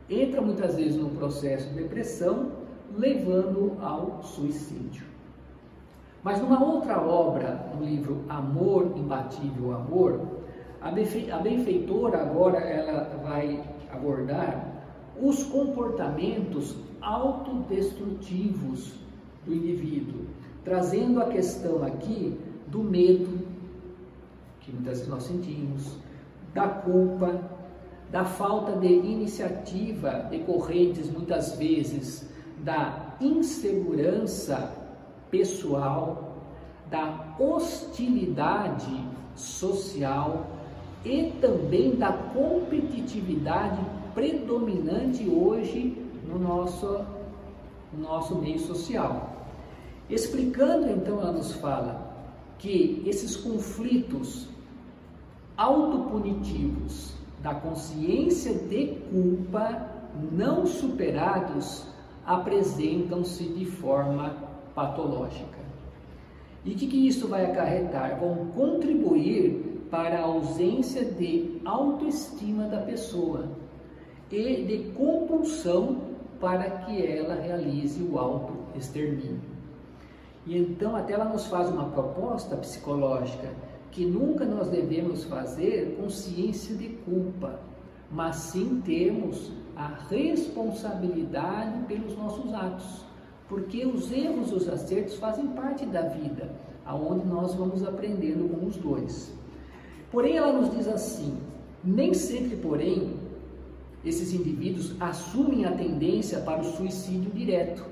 entra 0.09 0.41
muitas 0.41 0.77
vezes 0.77 0.95
num 0.95 1.09
processo 1.09 1.67
de 1.73 1.83
depressão, 1.83 2.49
levando 2.95 3.73
ao 3.81 4.23
suicídio. 4.23 5.03
Mas 6.23 6.41
numa 6.41 6.63
outra 6.63 7.01
obra, 7.01 7.71
no 7.77 7.85
livro 7.85 8.23
Amor 8.29 8.93
Imbatível 8.95 9.75
Amor, 9.75 10.38
a 10.81 10.91
benfeitora 11.39 12.21
agora 12.21 12.59
ela 12.59 13.03
vai 13.23 13.63
abordar 13.91 14.79
os 15.21 15.43
comportamentos 15.43 16.75
autodestrutivos 17.01 18.93
do 19.45 19.53
indivíduo, 19.53 20.25
trazendo 20.63 21.21
a 21.21 21.25
questão 21.25 21.83
aqui 21.83 22.39
do 22.67 22.79
medo, 22.79 23.45
que 24.61 24.71
muitas 24.71 24.99
vezes 24.99 25.09
nós 25.09 25.23
sentimos, 25.23 25.97
da 26.53 26.67
culpa, 26.67 27.41
da 28.11 28.23
falta 28.25 28.71
de 28.73 28.87
iniciativa 28.87 30.27
decorrentes 30.29 31.11
muitas 31.11 31.55
vezes 31.55 32.27
da 32.59 33.15
insegurança 33.21 34.73
pessoal, 35.29 36.37
da 36.89 37.35
hostilidade 37.39 39.05
social 39.35 40.47
e 41.05 41.31
também 41.39 41.95
da 41.95 42.11
competitividade 42.11 43.79
predominante 44.13 45.27
hoje 45.27 45.97
no 46.27 46.37
nosso, 46.37 47.05
no 47.93 48.03
nosso 48.03 48.35
meio 48.35 48.59
social. 48.59 49.47
Explicando 50.09 50.89
então, 50.89 51.21
ela 51.21 51.31
nos 51.31 51.53
fala 51.53 52.09
que 52.57 53.01
esses 53.05 53.35
conflitos 53.35 54.47
autopunitivos 55.55 57.13
da 57.41 57.53
consciência 57.53 58.53
de 58.53 58.97
culpa 59.09 59.89
não 60.31 60.65
superados 60.65 61.85
apresentam-se 62.25 63.43
de 63.43 63.65
forma 63.65 64.35
patológica. 64.75 65.59
E 66.65 66.71
o 66.71 66.75
que, 66.75 66.87
que 66.87 67.07
isso 67.07 67.27
vai 67.27 67.45
acarretar? 67.45 68.19
Vão 68.19 68.47
contribuir 68.47 69.68
para 69.89 70.19
a 70.19 70.23
ausência 70.23 71.03
de 71.03 71.59
autoestima 71.65 72.65
da 72.67 72.81
pessoa 72.81 73.49
e 74.31 74.63
de 74.63 74.91
compulsão 74.93 76.09
para 76.39 76.69
que 76.81 77.05
ela 77.05 77.35
realize 77.35 78.01
o 78.03 78.17
auto-extermínio. 78.17 79.41
E 80.45 80.57
então 80.57 80.95
até 80.95 81.13
ela 81.13 81.25
nos 81.25 81.47
faz 81.47 81.69
uma 81.69 81.89
proposta 81.89 82.55
psicológica 82.55 83.49
que 83.91 84.05
nunca 84.05 84.45
nós 84.45 84.69
devemos 84.69 85.23
fazer 85.23 85.97
consciência 85.99 86.75
de 86.75 86.89
culpa, 86.89 87.59
mas 88.11 88.35
sim 88.35 88.81
termos 88.85 89.51
a 89.75 89.87
responsabilidade 90.09 91.85
pelos 91.87 92.15
nossos 92.17 92.53
atos, 92.53 93.05
porque 93.47 93.85
os 93.85 94.11
erros 94.11 94.51
e 94.51 94.55
os 94.55 94.69
acertos 94.69 95.15
fazem 95.15 95.47
parte 95.47 95.85
da 95.85 96.03
vida, 96.03 96.51
aonde 96.85 97.25
nós 97.25 97.55
vamos 97.55 97.83
aprendendo 97.83 98.47
com 98.49 98.65
os 98.67 98.77
dois. 98.77 99.38
Porém, 100.11 100.37
ela 100.37 100.51
nos 100.53 100.75
diz 100.75 100.87
assim: 100.87 101.37
nem 101.83 102.13
sempre, 102.13 102.57
porém, 102.57 103.13
esses 104.03 104.33
indivíduos 104.33 104.95
assumem 104.99 105.65
a 105.65 105.71
tendência 105.71 106.39
para 106.39 106.61
o 106.61 106.63
suicídio 106.63 107.31
direto. 107.31 107.85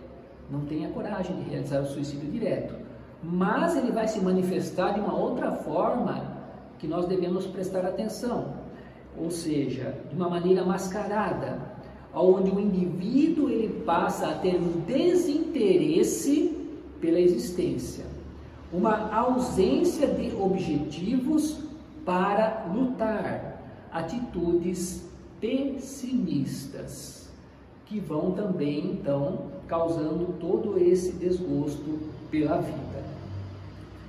Não 0.49 0.61
têm 0.61 0.85
a 0.85 0.89
coragem 0.89 1.35
de 1.35 1.49
realizar 1.49 1.81
o 1.81 1.85
suicídio 1.85 2.29
direto. 2.29 2.73
Mas 3.21 3.75
ele 3.75 3.91
vai 3.91 4.07
se 4.07 4.19
manifestar 4.21 4.93
de 4.93 4.99
uma 4.99 5.17
outra 5.17 5.51
forma 5.51 6.37
que 6.79 6.87
nós 6.87 7.07
devemos 7.07 7.45
prestar 7.45 7.85
atenção. 7.85 8.53
Ou 9.17 9.31
seja, 9.31 9.95
de 10.09 10.15
uma 10.15 10.29
maneira 10.29 10.63
mascarada, 10.63 11.59
onde 12.13 12.51
o 12.51 12.59
indivíduo 12.59 13.49
ele 13.49 13.83
passa 13.83 14.27
a 14.27 14.35
ter 14.35 14.55
um 14.55 14.81
desinteresse 14.85 16.55
pela 17.01 17.19
existência, 17.19 18.05
uma 18.71 19.13
ausência 19.13 20.07
de 20.07 20.35
objetivos 20.35 21.66
para 22.07 22.65
lutar, 22.73 23.61
atitudes 23.91 25.05
pessimistas, 25.41 27.29
que 27.85 27.99
vão 27.99 28.31
também 28.31 28.93
então 28.93 29.47
causando 29.67 30.33
todo 30.39 30.79
esse 30.79 31.11
desgosto 31.11 31.99
pela 32.31 32.61
vida. 32.61 33.03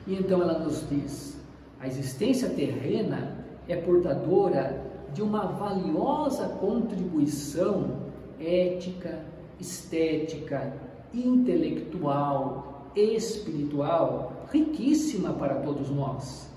E 0.07 0.15
então 0.15 0.41
ela 0.41 0.61
nos 0.61 0.89
diz: 0.89 1.41
a 1.81 1.89
existência 1.89 2.51
terrena 2.51 3.37
é 3.67 3.75
portadora 3.75 4.81
de 5.13 5.21
uma 5.21 5.47
valiosa 5.47 6.51
contribuição 6.61 7.97
ética, 8.39 9.25
estética, 9.59 10.73
intelectual, 11.13 12.93
espiritual, 12.95 14.47
riquíssima 14.53 15.33
para 15.33 15.57
todos 15.57 15.91
nós. 15.91 16.49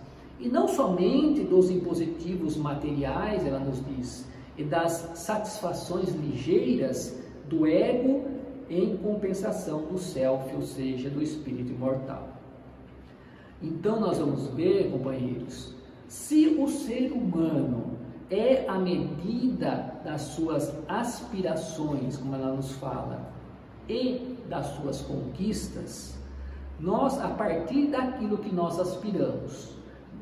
E 0.41 0.49
não 0.49 0.67
somente 0.67 1.43
dos 1.43 1.69
impositivos 1.69 2.57
materiais, 2.57 3.45
ela 3.45 3.59
nos 3.59 3.85
diz, 3.85 4.27
e 4.57 4.63
das 4.63 5.11
satisfações 5.13 6.09
ligeiras 6.15 7.15
do 7.47 7.67
ego 7.67 8.25
em 8.67 8.97
compensação 8.97 9.83
do 9.85 9.99
self, 9.99 10.55
ou 10.55 10.63
seja, 10.63 11.11
do 11.11 11.21
espírito 11.21 11.71
imortal. 11.71 12.29
Então 13.61 13.99
nós 13.99 14.17
vamos 14.17 14.47
ver, 14.47 14.91
companheiros, 14.91 15.75
se 16.07 16.47
o 16.59 16.67
ser 16.67 17.11
humano 17.11 17.97
é 18.31 18.65
a 18.67 18.79
medida 18.79 20.01
das 20.03 20.21
suas 20.21 20.73
aspirações, 20.87 22.17
como 22.17 22.33
ela 22.33 22.55
nos 22.55 22.71
fala, 22.71 23.31
e 23.87 24.37
das 24.49 24.65
suas 24.67 25.01
conquistas, 25.01 26.17
nós, 26.79 27.19
a 27.19 27.27
partir 27.27 27.87
daquilo 27.87 28.39
que 28.39 28.53
nós 28.53 28.79
aspiramos, 28.79 29.80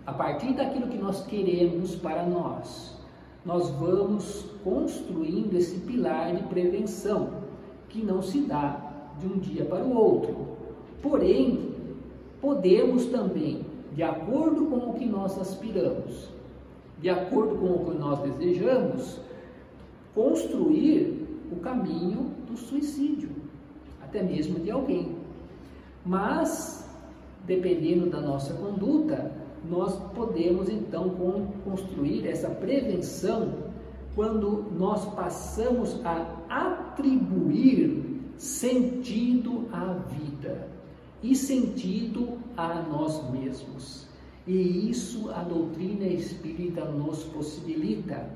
a 0.09 0.13
partir 0.13 0.53
daquilo 0.53 0.87
que 0.87 0.97
nós 0.97 1.23
queremos 1.27 1.95
para 1.95 2.25
nós, 2.25 2.97
nós 3.45 3.69
vamos 3.69 4.43
construindo 4.63 5.55
esse 5.55 5.81
pilar 5.81 6.35
de 6.35 6.41
prevenção, 6.45 7.29
que 7.89 8.03
não 8.03 8.19
se 8.19 8.39
dá 8.39 8.91
de 9.19 9.27
um 9.27 9.37
dia 9.37 9.65
para 9.65 9.83
o 9.83 9.95
outro. 9.95 10.35
Porém, 10.99 11.75
podemos 12.41 13.05
também, 13.05 13.63
de 13.93 14.01
acordo 14.01 14.65
com 14.65 14.89
o 14.89 14.93
que 14.95 15.05
nós 15.05 15.39
aspiramos, 15.39 16.27
de 16.99 17.07
acordo 17.07 17.55
com 17.57 17.67
o 17.67 17.91
que 17.91 17.97
nós 17.99 18.19
desejamos, 18.21 19.19
construir 20.15 21.27
o 21.51 21.57
caminho 21.57 22.31
do 22.47 22.57
suicídio, 22.57 23.29
até 24.01 24.23
mesmo 24.23 24.59
de 24.59 24.71
alguém. 24.71 25.15
Mas, 26.03 26.89
dependendo 27.45 28.09
da 28.09 28.19
nossa 28.19 28.55
conduta, 28.55 29.48
nós 29.67 29.95
podemos 30.13 30.69
então 30.69 31.09
construir 31.63 32.27
essa 32.27 32.49
prevenção 32.49 33.69
quando 34.15 34.65
nós 34.77 35.05
passamos 35.13 35.99
a 36.03 36.35
atribuir 36.49 38.21
sentido 38.37 39.67
à 39.71 39.93
vida 39.93 40.67
e 41.21 41.35
sentido 41.35 42.37
a 42.55 42.81
nós 42.81 43.29
mesmos. 43.31 44.07
E 44.47 44.89
isso 44.89 45.29
a 45.31 45.43
doutrina 45.43 46.05
espírita 46.05 46.85
nos 46.85 47.23
possibilita, 47.25 48.29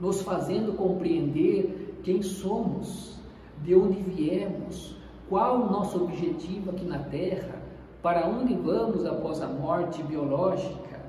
nos 0.00 0.22
fazendo 0.22 0.72
compreender 0.72 1.98
quem 2.02 2.22
somos, 2.22 3.18
de 3.62 3.74
onde 3.74 4.02
viemos, 4.02 4.96
qual 5.28 5.62
o 5.62 5.70
nosso 5.70 6.02
objetivo 6.02 6.70
aqui 6.70 6.84
na 6.84 6.98
Terra, 6.98 7.59
para 8.02 8.26
onde 8.26 8.54
vamos 8.54 9.04
após 9.04 9.42
a 9.42 9.46
morte 9.46 10.02
biológica. 10.02 11.00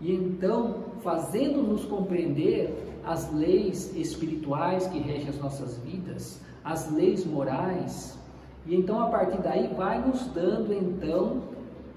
E 0.00 0.12
então, 0.12 0.84
fazendo-nos 1.02 1.84
compreender 1.84 3.00
as 3.04 3.32
leis 3.32 3.94
espirituais 3.96 4.86
que 4.86 4.98
regem 4.98 5.28
as 5.28 5.38
nossas 5.38 5.78
vidas, 5.78 6.40
as 6.64 6.90
leis 6.90 7.24
morais, 7.24 8.18
e 8.66 8.74
então 8.74 9.00
a 9.00 9.08
partir 9.08 9.40
daí 9.42 9.68
vai 9.74 10.00
nos 10.06 10.26
dando 10.28 10.72
então 10.72 11.42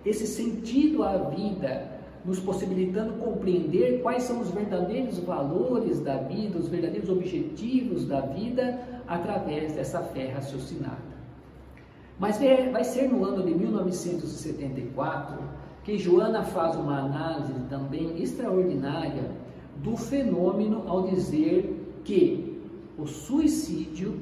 esse 0.06 0.28
sentido 0.28 1.04
à 1.04 1.18
vida, 1.18 1.98
nos 2.26 2.40
possibilitando 2.40 3.14
compreender 3.14 4.02
quais 4.02 4.24
são 4.24 4.42
os 4.42 4.50
verdadeiros 4.52 5.18
valores 5.20 6.02
da 6.02 6.18
vida, 6.18 6.58
os 6.58 6.68
verdadeiros 6.68 7.10
objetivos 7.10 8.06
da 8.06 8.22
vida 8.22 8.80
através 9.08 9.74
dessa 9.74 10.02
fé 10.02 10.28
raciocinada. 10.32 11.17
Mas 12.20 12.40
vai 12.72 12.84
ser 12.84 13.10
no 13.10 13.24
ano 13.24 13.44
de 13.44 13.54
1974 13.54 15.38
que 15.84 15.98
Joana 15.98 16.44
faz 16.44 16.76
uma 16.76 17.00
análise 17.00 17.54
também 17.70 18.22
extraordinária 18.22 19.32
do 19.78 19.96
fenômeno 19.96 20.84
ao 20.88 21.08
dizer 21.08 22.02
que 22.04 22.60
o 22.98 23.06
suicídio 23.06 24.20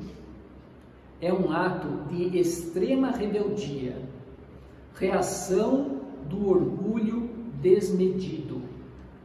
é 1.21 1.31
um 1.31 1.49
ato 1.51 1.87
de 2.13 2.37
extrema 2.37 3.11
rebeldia, 3.11 3.97
reação 4.95 6.01
do 6.29 6.49
orgulho 6.49 7.29
desmedido, 7.61 8.61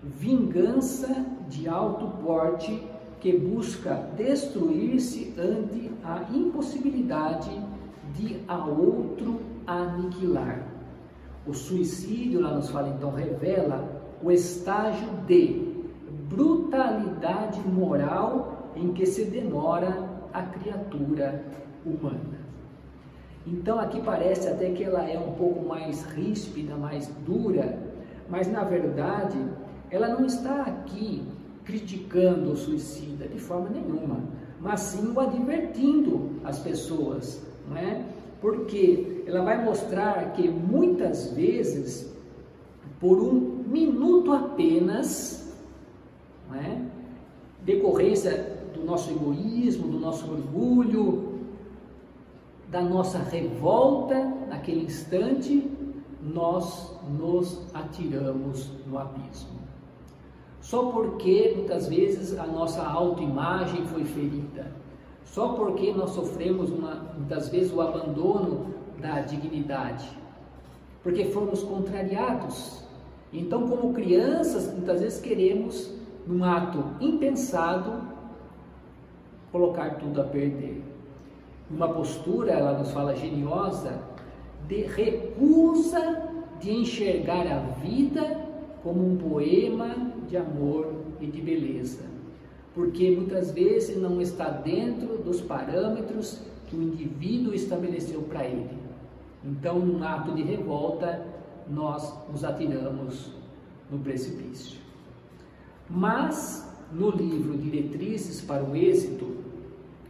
vingança 0.03 1.27
de 1.49 1.69
alto 1.69 2.07
porte 2.25 2.81
que 3.19 3.37
busca 3.37 3.95
destruir-se 4.17 5.35
ante 5.37 5.91
a 6.03 6.25
impossibilidade 6.33 7.51
de 8.15 8.41
a 8.49 8.65
outro 8.65 9.41
aniquilar. 9.67 10.67
O 11.47 11.55
suicídio, 11.55 12.41
lá 12.41 12.55
nos 12.55 12.71
fala 12.71 12.89
então, 12.89 13.11
revela 13.11 14.01
o 14.23 14.31
estágio 14.31 15.09
de 15.27 15.71
brutalidade 16.29 17.61
moral 17.69 18.73
em 18.77 18.93
que 18.93 19.07
se 19.07 19.25
demora 19.25 20.09
a 20.33 20.43
criatura 20.43 21.45
humana. 21.85 22.41
Então 23.47 23.81
aqui 23.81 24.01
parece 24.03 24.49
até 24.49 24.71
que 24.71 24.85
ela 24.85 25.09
é 25.09 25.19
um 25.19 25.33
pouco 25.33 25.67
mais 25.67 26.05
ríspida, 26.05 26.77
mais 26.77 27.09
dura, 27.27 27.79
mas 28.29 28.51
na 28.51 28.65
verdade 28.65 29.39
ela 29.91 30.09
não 30.09 30.27
está 30.27 30.63
aqui 30.63 31.27
criticando 31.65 32.53
o 32.53 32.57
suicida 32.57 33.27
de 33.27 33.39
forma 33.39 33.71
nenhuma, 33.71 34.21
mas 34.61 34.81
sim 34.81 35.13
o 35.13 35.19
advertindo 35.19 36.39
as 36.45 36.59
pessoas, 36.59 37.45
não 37.71 37.77
é? 37.77 38.05
Porque 38.41 39.23
ela 39.27 39.43
vai 39.43 39.65
mostrar 39.65 40.33
que 40.33 40.49
muitas 40.49 41.33
vezes, 41.33 42.13
por 42.99 43.19
um 43.19 43.63
minuto 43.67 44.33
apenas, 44.33 45.55
não 46.49 46.57
é? 46.57 46.83
decorrência 47.63 48.59
do 48.75 48.85
nosso 48.85 49.11
egoísmo, 49.11 49.89
do 49.89 50.01
nosso 50.01 50.29
orgulho, 50.31 51.39
da 52.69 52.83
nossa 52.83 53.19
revolta 53.19 54.19
naquele 54.49 54.85
instante, 54.85 55.71
nós 56.23 56.99
nos 57.19 57.67
atiramos 57.75 58.71
no 58.87 58.99
abismo. 58.99 59.61
Só 60.61 60.91
porque 60.91 61.55
muitas 61.57 61.89
vezes 61.89 62.39
a 62.39 62.47
nossa 62.47 62.83
autoimagem 62.83 63.87
foi 63.87 64.05
ferida, 64.05 64.71
só 65.31 65.55
porque 65.55 65.93
nós 65.93 66.11
sofremos 66.11 66.71
uma, 66.71 67.07
muitas 67.17 67.49
vezes 67.49 67.73
o 67.73 67.81
abandono 67.81 68.75
da 69.01 69.21
dignidade, 69.21 70.09
porque 71.03 71.25
fomos 71.27 71.63
contrariados. 71.63 72.85
Então, 73.33 73.69
como 73.69 73.95
crianças, 73.95 74.73
muitas 74.73 75.01
vezes 75.01 75.21
queremos, 75.21 75.95
num 76.27 76.43
ato 76.45 76.85
impensado, 77.01 78.03
colocar 79.53 79.99
tudo 79.99 80.21
a 80.21 80.25
perder. 80.25 80.83
Uma 81.71 81.89
postura, 81.89 82.53
ela 82.53 82.77
nos 82.77 82.91
fala 82.91 83.15
geniosa, 83.15 84.03
de 84.67 84.83
recusa 84.83 86.29
de 86.61 86.73
enxergar 86.73 87.47
a 87.47 87.61
vida 87.81 88.49
como 88.83 89.13
um 89.13 89.17
poema 89.17 89.95
de 90.29 90.37
amor 90.37 90.93
e 91.21 91.27
de 91.27 91.41
beleza, 91.41 92.05
porque 92.75 93.11
muitas 93.11 93.51
vezes 93.51 93.97
não 93.97 94.21
está 94.21 94.49
dentro 94.49 95.19
dos 95.19 95.41
parâmetros 95.41 96.41
que 96.67 96.77
o 96.77 96.83
indivíduo 96.83 97.53
estabeleceu 97.53 98.23
para 98.23 98.45
ele. 98.45 98.79
Então, 99.45 99.79
num 99.79 100.03
ato 100.05 100.33
de 100.35 100.43
revolta, 100.43 101.27
nós 101.69 102.15
nos 102.31 102.45
atiramos 102.45 103.33
no 103.91 103.99
precipício. 103.99 104.79
Mas, 105.89 106.71
no 106.93 107.11
livro 107.11 107.59
Diretrizes 107.59 108.41
para 108.41 108.63
o 108.63 108.77
Êxito, 108.77 109.37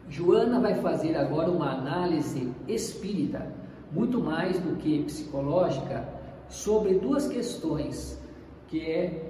Joana 0.08 0.60
vai 0.60 0.74
fazer 0.74 1.16
agora 1.16 1.50
uma 1.50 1.70
análise 1.70 2.50
espírita, 2.68 3.54
muito 3.92 4.20
mais 4.20 4.58
do 4.58 4.76
que 4.76 5.02
psicológica, 5.04 6.06
sobre 6.48 6.94
duas 6.94 7.28
questões 7.28 8.20
que 8.68 8.80
é 8.80 9.29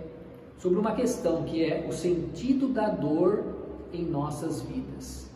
sobre 0.61 0.79
uma 0.79 0.92
questão 0.92 1.42
que 1.44 1.64
é 1.64 1.87
o 1.88 1.92
sentido 1.92 2.68
da 2.68 2.90
dor 2.90 3.42
em 3.92 4.05
nossas 4.05 4.61
vidas. 4.61 5.29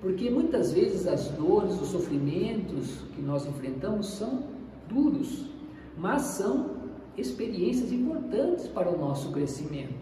Porque 0.00 0.30
muitas 0.30 0.72
vezes 0.72 1.06
as 1.06 1.28
dores, 1.28 1.80
os 1.80 1.88
sofrimentos 1.88 3.02
que 3.14 3.20
nós 3.20 3.46
enfrentamos 3.46 4.06
são 4.06 4.44
duros, 4.88 5.44
mas 5.96 6.22
são 6.22 6.70
experiências 7.16 7.92
importantes 7.92 8.66
para 8.66 8.90
o 8.90 8.98
nosso 8.98 9.30
crescimento. 9.30 9.94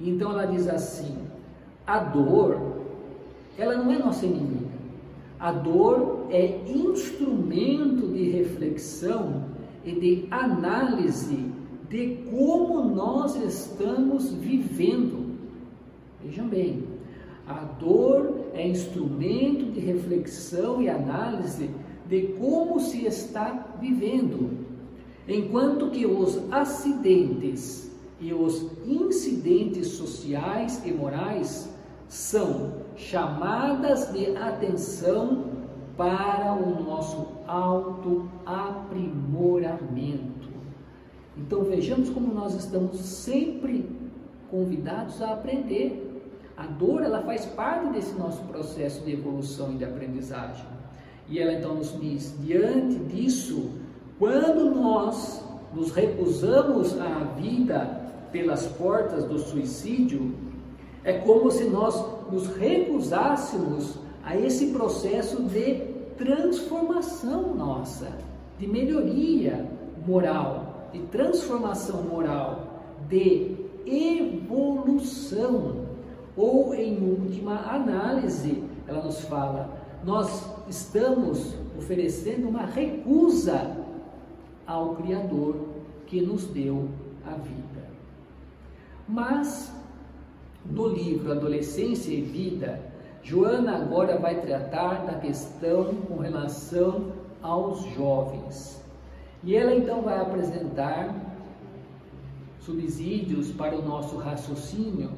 Então 0.00 0.30
ela 0.32 0.46
diz 0.46 0.66
assim: 0.66 1.16
a 1.86 1.98
dor, 1.98 2.58
ela 3.58 3.76
não 3.76 3.92
é 3.92 3.98
nossa 3.98 4.24
inimiga. 4.24 4.68
A 5.38 5.52
dor 5.52 6.26
é 6.30 6.62
instrumento 6.66 8.08
de 8.08 8.30
reflexão 8.30 9.44
e 9.84 9.92
de 9.92 10.26
análise 10.30 11.57
de 11.88 12.18
como 12.30 12.84
nós 12.84 13.34
estamos 13.36 14.30
vivendo. 14.32 15.38
Vejam 16.22 16.46
bem, 16.46 16.84
a 17.46 17.64
dor 17.80 18.50
é 18.52 18.68
instrumento 18.68 19.72
de 19.72 19.80
reflexão 19.80 20.82
e 20.82 20.88
análise 20.88 21.70
de 22.06 22.34
como 22.38 22.78
se 22.80 23.06
está 23.06 23.76
vivendo, 23.80 24.50
enquanto 25.26 25.90
que 25.90 26.06
os 26.06 26.38
acidentes 26.52 27.90
e 28.20 28.34
os 28.34 28.66
incidentes 28.86 29.88
sociais 29.88 30.82
e 30.84 30.92
morais 30.92 31.72
são 32.08 32.72
chamadas 32.96 34.12
de 34.12 34.36
atenção 34.36 35.44
para 35.96 36.52
o 36.54 36.82
nosso 36.82 37.28
autoaprimoramento. 37.46 40.37
Então 41.38 41.62
vejamos 41.62 42.10
como 42.10 42.34
nós 42.34 42.54
estamos 42.54 42.98
sempre 42.98 43.88
convidados 44.50 45.22
a 45.22 45.32
aprender. 45.32 46.04
A 46.56 46.66
dor 46.66 47.02
ela 47.02 47.22
faz 47.22 47.46
parte 47.46 47.92
desse 47.92 48.18
nosso 48.18 48.42
processo 48.44 49.04
de 49.04 49.12
evolução 49.12 49.72
e 49.72 49.76
de 49.76 49.84
aprendizagem. 49.84 50.66
E 51.28 51.38
ela 51.38 51.52
então 51.52 51.76
nos 51.76 51.98
diz, 52.00 52.34
diante 52.40 52.98
disso, 53.04 53.70
quando 54.18 54.74
nós 54.74 55.44
nos 55.72 55.92
recusamos 55.92 56.98
à 56.98 57.34
vida 57.36 58.10
pelas 58.32 58.66
portas 58.66 59.24
do 59.24 59.38
suicídio, 59.38 60.34
é 61.04 61.12
como 61.18 61.50
se 61.50 61.64
nós 61.64 62.04
nos 62.30 62.48
recusássemos 62.48 63.94
a 64.24 64.36
esse 64.36 64.72
processo 64.72 65.42
de 65.44 65.74
transformação 66.16 67.54
nossa, 67.54 68.10
de 68.58 68.66
melhoria 68.66 69.70
moral 70.06 70.67
de 70.92 71.00
transformação 71.06 72.02
moral, 72.02 72.82
de 73.08 73.56
evolução, 73.86 75.86
ou 76.36 76.74
em 76.74 77.02
última 77.02 77.74
análise, 77.74 78.62
ela 78.86 79.02
nos 79.02 79.20
fala, 79.22 79.78
nós 80.04 80.46
estamos 80.68 81.54
oferecendo 81.76 82.48
uma 82.48 82.64
recusa 82.64 83.76
ao 84.66 84.94
Criador 84.96 85.56
que 86.06 86.20
nos 86.20 86.44
deu 86.46 86.88
a 87.26 87.32
vida. 87.32 87.88
Mas 89.08 89.72
no 90.64 90.88
livro 90.88 91.32
Adolescência 91.32 92.12
e 92.12 92.20
Vida, 92.20 92.80
Joana 93.22 93.76
agora 93.76 94.18
vai 94.18 94.40
tratar 94.40 95.06
da 95.06 95.14
questão 95.14 95.94
com 96.06 96.18
relação 96.18 97.12
aos 97.42 97.82
jovens. 97.94 98.82
E 99.44 99.54
ela 99.54 99.74
então 99.74 100.02
vai 100.02 100.20
apresentar 100.20 101.14
subsídios 102.60 103.50
para 103.52 103.76
o 103.76 103.82
nosso 103.82 104.16
raciocínio, 104.16 105.10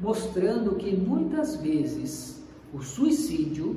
mostrando 0.00 0.76
que 0.76 0.94
muitas 0.94 1.56
vezes 1.56 2.44
o 2.72 2.82
suicídio 2.82 3.76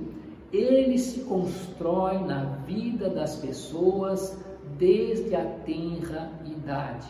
ele 0.51 0.97
se 0.97 1.21
constrói 1.21 2.17
na 2.19 2.43
vida 2.65 3.09
das 3.09 3.37
pessoas 3.37 4.37
desde 4.77 5.33
a 5.33 5.45
tenra 5.45 6.29
idade. 6.45 7.07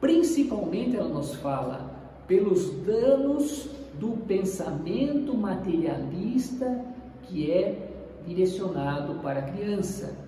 Principalmente 0.00 0.96
ela 0.96 1.08
nos 1.08 1.34
fala 1.36 1.94
pelos 2.26 2.70
danos 2.84 3.68
do 4.00 4.16
pensamento 4.26 5.34
materialista 5.34 6.84
que 7.22 7.50
é 7.50 7.90
direcionado 8.26 9.14
para 9.20 9.40
a 9.40 9.42
criança. 9.42 10.23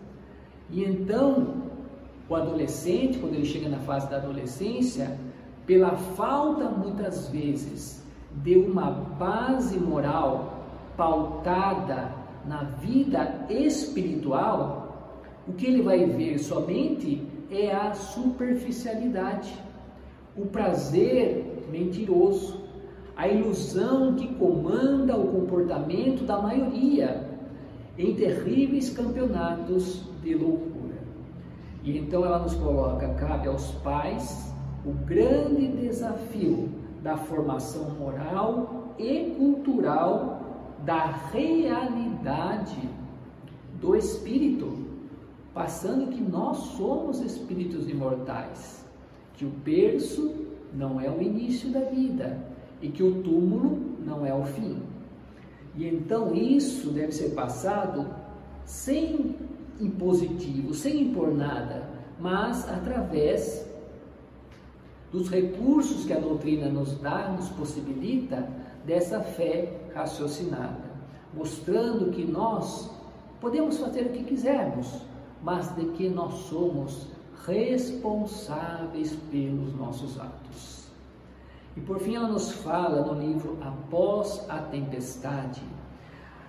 E 0.70 0.84
então, 0.84 1.54
o 2.28 2.34
adolescente, 2.34 3.18
quando 3.18 3.34
ele 3.34 3.46
chega 3.46 3.68
na 3.68 3.78
fase 3.78 4.10
da 4.10 4.16
adolescência, 4.16 5.16
pela 5.66 5.92
falta 5.92 6.64
muitas 6.64 7.28
vezes 7.28 8.02
de 8.42 8.56
uma 8.56 8.90
base 8.90 9.78
moral 9.78 10.64
pautada 10.96 12.12
na 12.46 12.64
vida 12.80 13.46
espiritual, 13.48 15.22
o 15.46 15.52
que 15.52 15.66
ele 15.66 15.82
vai 15.82 16.04
ver 16.04 16.38
somente 16.38 17.22
é 17.50 17.72
a 17.72 17.94
superficialidade, 17.94 19.54
o 20.36 20.46
prazer 20.46 21.66
mentiroso, 21.70 22.66
a 23.16 23.28
ilusão 23.28 24.14
que 24.14 24.34
comanda 24.34 25.16
o 25.16 25.28
comportamento 25.28 26.24
da 26.24 26.38
maioria 26.38 27.25
em 27.98 28.14
terríveis 28.14 28.90
campeonatos 28.90 30.02
de 30.22 30.34
loucura. 30.34 30.96
E 31.82 31.96
então 31.98 32.24
ela 32.24 32.38
nos 32.38 32.54
coloca, 32.54 33.08
cabe 33.14 33.48
aos 33.48 33.70
pais 33.76 34.52
o 34.84 34.92
grande 34.92 35.68
desafio 35.68 36.68
da 37.02 37.16
formação 37.16 37.90
moral 37.90 38.94
e 38.98 39.34
cultural 39.36 40.40
da 40.84 41.06
realidade 41.32 42.88
do 43.80 43.96
espírito, 43.96 44.86
passando 45.54 46.10
que 46.10 46.20
nós 46.20 46.56
somos 46.76 47.20
espíritos 47.20 47.88
imortais, 47.88 48.84
que 49.34 49.44
o 49.44 49.48
berço 49.50 50.34
não 50.74 51.00
é 51.00 51.10
o 51.10 51.22
início 51.22 51.70
da 51.70 51.80
vida 51.80 52.38
e 52.82 52.88
que 52.88 53.02
o 53.02 53.22
túmulo 53.22 53.78
não 54.04 54.24
é 54.24 54.34
o 54.34 54.44
fim. 54.44 54.82
E 55.76 55.86
então 55.86 56.34
isso 56.34 56.90
deve 56.90 57.12
ser 57.12 57.30
passado 57.30 58.06
sem 58.64 59.36
impositivo, 59.80 60.74
sem 60.74 61.02
impor 61.02 61.32
nada, 61.34 61.88
mas 62.18 62.68
através 62.68 63.66
dos 65.12 65.28
recursos 65.28 66.04
que 66.04 66.12
a 66.12 66.18
doutrina 66.18 66.68
nos 66.68 66.98
dá, 66.98 67.28
nos 67.28 67.48
possibilita 67.50 68.48
dessa 68.84 69.20
fé 69.20 69.72
raciocinada, 69.94 70.84
mostrando 71.34 72.10
que 72.10 72.24
nós 72.24 72.90
podemos 73.40 73.78
fazer 73.78 74.06
o 74.06 74.10
que 74.10 74.24
quisermos, 74.24 75.00
mas 75.42 75.74
de 75.76 75.84
que 75.92 76.08
nós 76.08 76.34
somos 76.48 77.06
responsáveis 77.46 79.14
pelos 79.30 79.74
nossos 79.74 80.18
atos. 80.18 80.35
E 81.76 81.80
por 81.80 81.98
fim, 81.98 82.16
ela 82.16 82.28
nos 82.28 82.52
fala 82.52 83.02
no 83.02 83.20
livro 83.20 83.58
Após 83.60 84.44
a 84.48 84.58
Tempestade, 84.58 85.62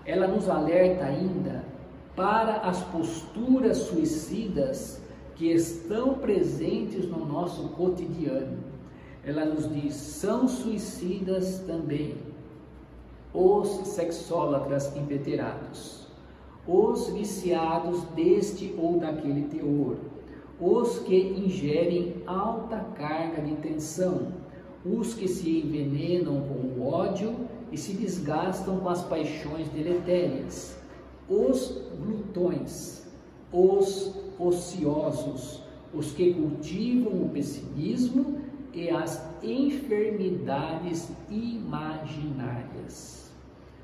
ela 0.06 0.28
nos 0.28 0.48
alerta 0.48 1.04
ainda 1.04 1.66
para 2.16 2.58
as 2.62 2.82
posturas 2.86 3.78
suicidas 3.78 5.02
que 5.36 5.52
estão 5.52 6.16
presentes 6.16 7.08
no 7.08 7.26
nosso 7.26 7.70
cotidiano. 7.70 8.58
Ela 9.24 9.46
nos 9.46 9.70
diz: 9.72 9.94
são 9.94 10.48
suicidas 10.48 11.60
também 11.68 12.16
os 13.34 13.68
sexólatras 13.88 14.96
inveterados, 14.96 16.08
os 16.66 17.10
viciados 17.10 18.04
deste 18.16 18.74
ou 18.78 18.98
daquele 18.98 19.44
teor, 19.44 19.98
os 20.60 21.00
que 21.00 21.16
ingerem 21.16 22.24
alta 22.26 22.80
carga 22.96 23.42
de 23.42 23.56
tensão, 23.58 24.30
os 24.86 25.13
que 25.13 25.28
se 25.28 25.60
envenenam 25.60 26.42
com 26.42 26.80
o 26.80 26.88
ódio 26.88 27.36
e 27.72 27.78
se 27.78 27.94
desgastam 27.94 28.80
com 28.80 28.90
as 28.90 29.04
paixões 29.04 29.68
deletérias, 29.70 30.78
os 31.30 31.82
glutões, 32.00 33.04
os 33.52 34.13
ociosos, 34.40 35.62
os 35.94 36.12
que 36.12 36.34
cultivam 36.34 37.24
o 37.24 37.30
pessimismo 37.30 38.42
e 38.74 38.90
as 38.90 39.26
enfermidades 39.44 41.10
imaginárias. 41.30 43.32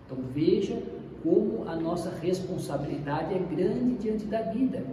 Então 0.06 0.18
veja 0.34 0.82
como 1.24 1.68
a 1.68 1.76
nossa 1.76 2.12
responsabilidade 2.22 3.34
é 3.34 3.40
grande 3.40 3.96
diante 3.96 4.26
da 4.26 4.42
vida. 4.42 4.86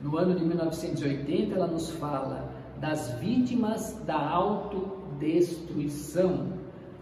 No 0.00 0.16
ano 0.16 0.34
de 0.34 0.44
1980, 0.44 1.54
ela 1.54 1.66
nos 1.66 1.90
fala 1.90 2.53
das 2.80 3.12
vítimas 3.20 4.00
da 4.06 4.30
autodestruição 4.30 6.54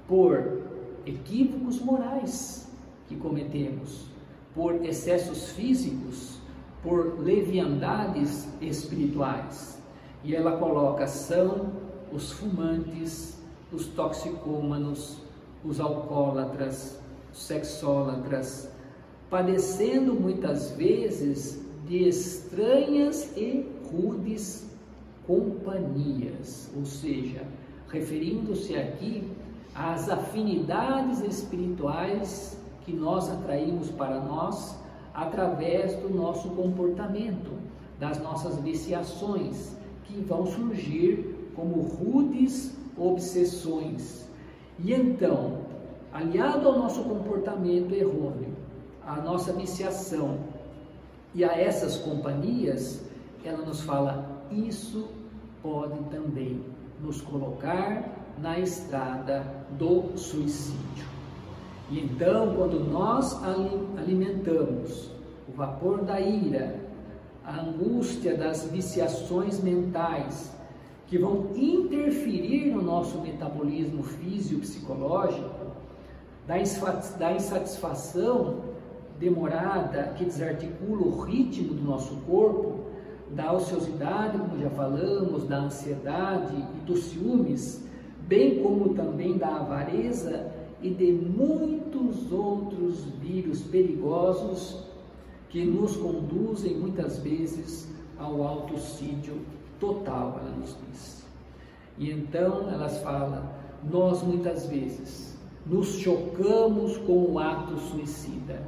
por 0.07 0.61
equívocos 1.07 1.81
morais 1.81 2.69
que 3.09 3.17
cometemos, 3.17 4.07
por 4.55 4.85
excessos 4.85 5.49
físicos, 5.51 6.39
por 6.83 7.21
leviandades 7.21 8.49
espirituais. 8.61 9.81
E 10.25 10.35
ela 10.35 10.59
coloca 10.59 11.07
são 11.07 11.73
os 12.13 12.33
fumantes, 12.33 13.41
os 13.73 13.87
toxicômanos, 13.87 15.19
os 15.65 15.81
alcoólatras, 15.81 16.99
os 17.33 17.43
sexólatras, 17.43 18.69
padecendo 19.31 20.15
muitas 20.15 20.73
vezes 20.73 21.63
de 21.87 22.09
estranhas 22.09 23.37
e 23.37 23.67
rudes 23.91 24.72
companhias, 25.27 26.71
ou 26.77 26.85
seja, 26.85 27.43
referindo-se 27.89 28.75
aqui 28.77 29.31
às 29.75 30.09
afinidades 30.09 31.21
espirituais 31.21 32.59
que 32.85 32.93
nós 32.93 33.31
atraímos 33.31 33.91
para 33.91 34.21
nós 34.21 34.79
através 35.15 35.95
do 35.97 36.09
nosso 36.09 36.49
comportamento, 36.51 37.53
das 37.99 38.21
nossas 38.21 38.59
viciações, 38.59 39.77
que 40.05 40.21
vão 40.21 40.47
surgir 40.47 41.53
como 41.55 41.83
rudes 41.83 42.77
obsessões. 42.97 44.29
E 44.79 44.93
então, 44.93 45.59
aliado 46.13 46.69
ao 46.69 46.79
nosso 46.79 47.05
comportamento 47.05 47.95
errôneo, 47.95 48.57
à 49.07 49.21
nossa 49.21 49.53
viciação 49.53 50.39
e 51.35 51.45
a 51.45 51.59
essas 51.59 51.97
companhias, 51.97 53.03
ela 53.45 53.65
nos 53.65 53.81
fala: 53.81 54.32
isso 54.53 55.09
pode 55.63 55.99
também 56.11 56.61
nos 57.01 57.21
colocar 57.21 58.09
na 58.39 58.59
estrada 58.59 59.45
do 59.79 60.17
suicídio. 60.17 61.07
E 61.91 62.01
então, 62.01 62.55
quando 62.55 62.81
nós 62.81 63.39
alimentamos 63.97 65.11
o 65.49 65.53
vapor 65.53 66.03
da 66.05 66.21
ira, 66.21 66.81
a 67.45 67.61
angústia 67.61 68.37
das 68.37 68.65
viciações 68.71 69.61
mentais, 69.63 70.53
que 71.07 71.19
vão 71.19 71.51
interferir 71.55 72.71
no 72.71 72.81
nosso 72.81 73.21
metabolismo 73.21 74.03
físico-psicológico, 74.03 75.73
da 76.47 77.33
insatisfação 77.33 78.73
demorada 79.19 80.15
que 80.17 80.25
desarticula 80.25 81.03
o 81.03 81.21
ritmo 81.21 81.75
do 81.75 81.83
nosso 81.83 82.17
corpo, 82.27 82.92
da 83.35 83.53
ociosidade, 83.53 84.39
como 84.39 84.61
já 84.61 84.71
falamos, 84.71 85.45
da 85.45 85.59
ansiedade 85.59 86.55
e 86.55 86.87
dos 86.87 87.05
ciúmes, 87.05 87.85
bem 88.27 88.63
como 88.63 88.95
também 88.95 89.39
da 89.39 89.57
avareza 89.57 90.53
e 90.83 90.91
de 90.91 91.13
muitos 91.13 92.31
outros 92.31 93.05
vírus 93.21 93.63
perigosos 93.63 94.85
que 95.49 95.65
nos 95.65 95.97
conduzem 95.97 96.77
muitas 96.77 97.19
vezes 97.19 97.89
ao 98.19 98.43
autocídio 98.43 99.41
total, 99.79 100.41
ela 100.41 100.57
nos 100.57 100.77
diz. 100.89 101.25
E 101.99 102.11
então 102.11 102.71
elas 102.71 102.99
falam, 103.03 103.45
nós 103.91 104.23
muitas 104.23 104.67
vezes 104.67 105.37
nos 105.67 105.99
chocamos 105.99 106.97
com 106.99 107.33
o 107.33 107.39
ato 107.39 107.77
suicida. 107.79 108.63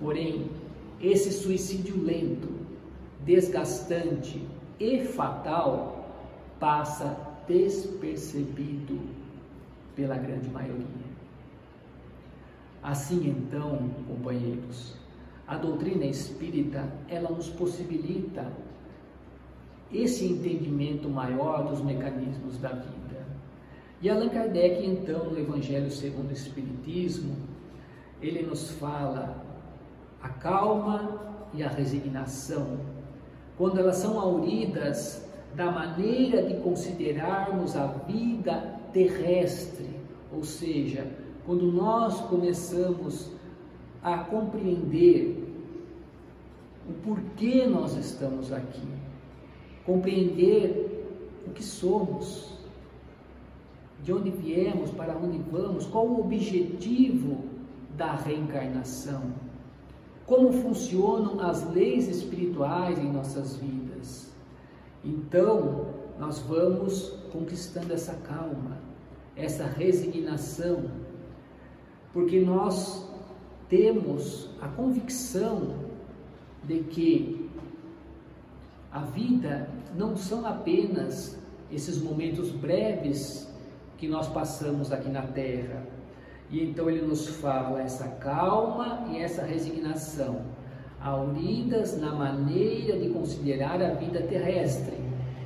Porém, 0.00 0.46
esse 1.00 1.32
suicídio 1.32 2.02
lento, 2.02 2.48
desgastante 3.26 4.42
e 4.80 5.04
fatal 5.04 6.08
passa 6.58 7.18
despercebido 7.46 8.98
pela 9.94 10.16
grande 10.16 10.48
maioria. 10.48 10.86
Assim 12.82 13.28
então, 13.28 13.90
companheiros, 14.06 14.94
a 15.46 15.56
doutrina 15.56 16.06
espírita, 16.06 16.88
ela 17.08 17.30
nos 17.30 17.48
possibilita 17.48 18.46
esse 19.92 20.24
entendimento 20.24 21.08
maior 21.08 21.68
dos 21.68 21.80
mecanismos 21.80 22.58
da 22.58 22.70
vida. 22.70 23.26
E 24.00 24.08
Allan 24.08 24.28
Kardec, 24.28 24.84
então, 24.84 25.30
no 25.30 25.38
Evangelho 25.38 25.90
segundo 25.90 26.30
o 26.30 26.32
Espiritismo, 26.32 27.36
ele 28.20 28.42
nos 28.42 28.70
fala 28.72 29.44
a 30.22 30.28
calma 30.28 31.20
e 31.54 31.62
a 31.62 31.68
resignação, 31.68 32.78
quando 33.56 33.78
elas 33.78 33.96
são 33.96 34.18
auridas 34.20 35.26
da 35.54 35.70
maneira 35.70 36.42
de 36.42 36.54
considerarmos 36.60 37.76
a 37.76 37.86
vida 37.86 38.78
terrestre, 38.92 39.88
ou 40.32 40.44
seja, 40.44 41.06
quando 41.46 41.70
nós 41.72 42.20
começamos 42.22 43.30
a 44.02 44.18
compreender 44.18 45.44
o 46.88 46.92
porquê 46.92 47.66
nós 47.66 47.96
estamos 47.96 48.52
aqui, 48.52 48.86
compreender 49.84 51.14
o 51.46 51.50
que 51.50 51.62
somos, 51.62 52.56
de 54.02 54.12
onde 54.12 54.30
viemos, 54.30 54.90
para 54.90 55.16
onde 55.16 55.38
vamos, 55.50 55.86
qual 55.86 56.06
o 56.06 56.20
objetivo 56.20 57.44
da 57.96 58.14
reencarnação, 58.14 59.22
como 60.26 60.52
funcionam 60.52 61.40
as 61.40 61.68
leis 61.72 62.08
espirituais 62.08 62.98
em 62.98 63.12
nossas 63.12 63.56
vidas. 63.56 64.32
Então, 65.04 65.86
nós 66.18 66.38
vamos 66.40 67.10
conquistando 67.32 67.92
essa 67.92 68.14
calma, 68.14 68.78
essa 69.36 69.64
resignação, 69.64 70.90
porque 72.12 72.40
nós 72.40 73.08
temos 73.68 74.50
a 74.60 74.68
convicção 74.68 75.74
de 76.64 76.80
que 76.80 77.46
A 78.96 79.00
vida 79.00 79.68
não 79.94 80.16
são 80.16 80.46
apenas 80.46 81.38
esses 81.70 82.00
momentos 82.00 82.50
breves 82.50 83.46
que 83.98 84.08
nós 84.08 84.26
passamos 84.28 84.90
aqui 84.90 85.10
na 85.10 85.20
terra. 85.20 85.86
E 86.50 86.62
então 86.62 86.88
ele 86.88 87.02
nos 87.02 87.26
fala 87.26 87.82
essa 87.82 88.06
calma 88.08 89.06
e 89.10 89.18
essa 89.18 89.42
resignação, 89.42 90.42
auridas 91.00 91.98
na 92.00 92.14
maneira 92.14 92.98
de 92.98 93.08
considerar 93.10 93.82
a 93.82 93.94
vida 93.94 94.20
terrestre 94.22 94.96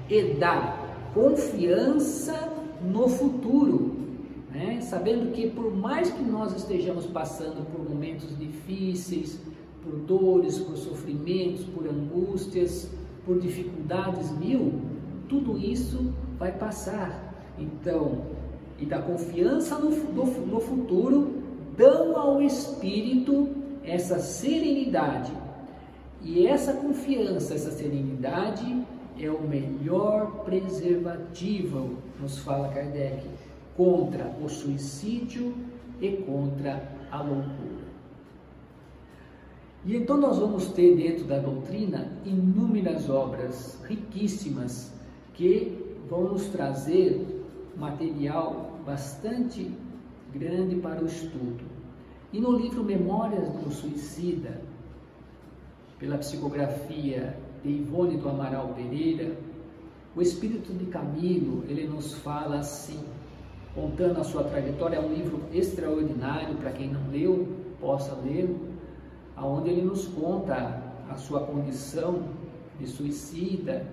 e 0.08 0.34
da 0.34 0.76
confiança 1.14 2.52
no 2.82 3.08
futuro, 3.08 3.96
né? 4.50 4.80
sabendo 4.80 5.32
que 5.32 5.50
por 5.50 5.74
mais 5.74 6.10
que 6.10 6.22
nós 6.22 6.54
estejamos 6.54 7.06
passando 7.06 7.64
por 7.70 7.88
momentos 7.88 8.36
difíceis, 8.38 9.40
por 9.82 9.96
dores, 9.96 10.58
por 10.58 10.76
sofrimentos, 10.76 11.64
por 11.64 11.86
angústias, 11.88 12.90
por 13.24 13.38
dificuldades 13.40 14.30
mil, 14.38 14.80
tudo 15.28 15.58
isso 15.58 16.12
vai 16.38 16.52
passar. 16.52 17.30
Então, 17.58 18.22
e 18.80 18.86
da 18.86 19.00
confiança 19.00 19.78
no, 19.78 19.90
no, 19.90 20.24
no 20.46 20.60
futuro, 20.60 21.42
dão 21.76 22.16
ao 22.16 22.42
espírito 22.42 23.48
essa 23.84 24.18
serenidade. 24.18 25.32
E 26.22 26.46
essa 26.46 26.72
confiança, 26.72 27.54
essa 27.54 27.70
serenidade 27.70 28.84
é 29.18 29.30
o 29.30 29.42
melhor 29.42 30.44
preservativo, 30.44 31.96
nos 32.20 32.38
fala 32.38 32.68
Kardec, 32.68 33.26
contra 33.76 34.34
o 34.42 34.48
suicídio 34.48 35.54
e 36.00 36.10
contra 36.18 36.82
a 37.10 37.22
loucura. 37.22 37.90
E 39.84 39.96
então 39.96 40.18
nós 40.18 40.38
vamos 40.38 40.68
ter 40.68 40.94
dentro 40.94 41.24
da 41.24 41.38
doutrina 41.38 42.12
inúmeras 42.24 43.08
obras 43.08 43.78
riquíssimas 43.88 44.92
que 45.32 45.96
vão 46.08 46.24
nos 46.24 46.46
trazer 46.46 47.46
material 47.76 48.69
bastante 48.84 49.70
grande 50.32 50.76
para 50.76 51.02
o 51.02 51.06
estudo. 51.06 51.64
E 52.32 52.40
no 52.40 52.52
livro 52.52 52.84
Memórias 52.84 53.48
do 53.48 53.70
Suicida, 53.70 54.60
pela 55.98 56.16
psicografia 56.18 57.36
de 57.62 57.70
Ivone 57.70 58.16
do 58.16 58.28
Amaral 58.28 58.68
Pereira, 58.68 59.36
o 60.14 60.22
espírito 60.22 60.72
de 60.72 60.86
Camilo, 60.86 61.64
ele 61.68 61.86
nos 61.86 62.14
fala 62.14 62.58
assim, 62.58 63.00
contando 63.74 64.20
a 64.20 64.24
sua 64.24 64.44
trajetória, 64.44 64.96
é 64.96 65.00
um 65.00 65.12
livro 65.12 65.42
extraordinário 65.52 66.56
para 66.56 66.72
quem 66.72 66.88
não 66.88 67.10
leu, 67.10 67.48
possa 67.80 68.14
ler, 68.14 68.54
aonde 69.36 69.70
ele 69.70 69.82
nos 69.82 70.06
conta 70.08 70.82
a 71.08 71.16
sua 71.16 71.40
condição 71.40 72.24
de 72.78 72.86
suicida, 72.86 73.86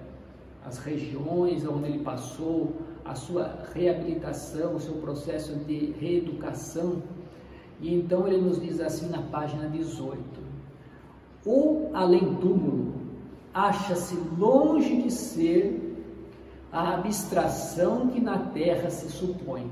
as 0.65 0.77
regiões 0.79 1.65
onde 1.65 1.87
ele 1.87 1.99
passou, 1.99 2.73
a 3.07 3.15
sua 3.15 3.59
reabilitação, 3.73 4.75
o 4.75 4.79
seu 4.79 4.95
processo 4.95 5.55
de 5.55 5.93
reeducação. 5.99 7.01
E 7.79 7.93
então 7.93 8.27
ele 8.27 8.41
nos 8.41 8.59
diz 8.59 8.79
assim 8.81 9.07
na 9.09 9.21
página 9.21 9.69
18: 9.69 10.19
O 11.45 11.89
além-túmulo 11.93 12.93
acha-se 13.53 14.15
longe 14.37 15.01
de 15.01 15.11
ser 15.11 15.83
a 16.71 16.95
abstração 16.95 18.07
que 18.07 18.19
na 18.19 18.37
terra 18.37 18.89
se 18.89 19.09
supõe, 19.09 19.71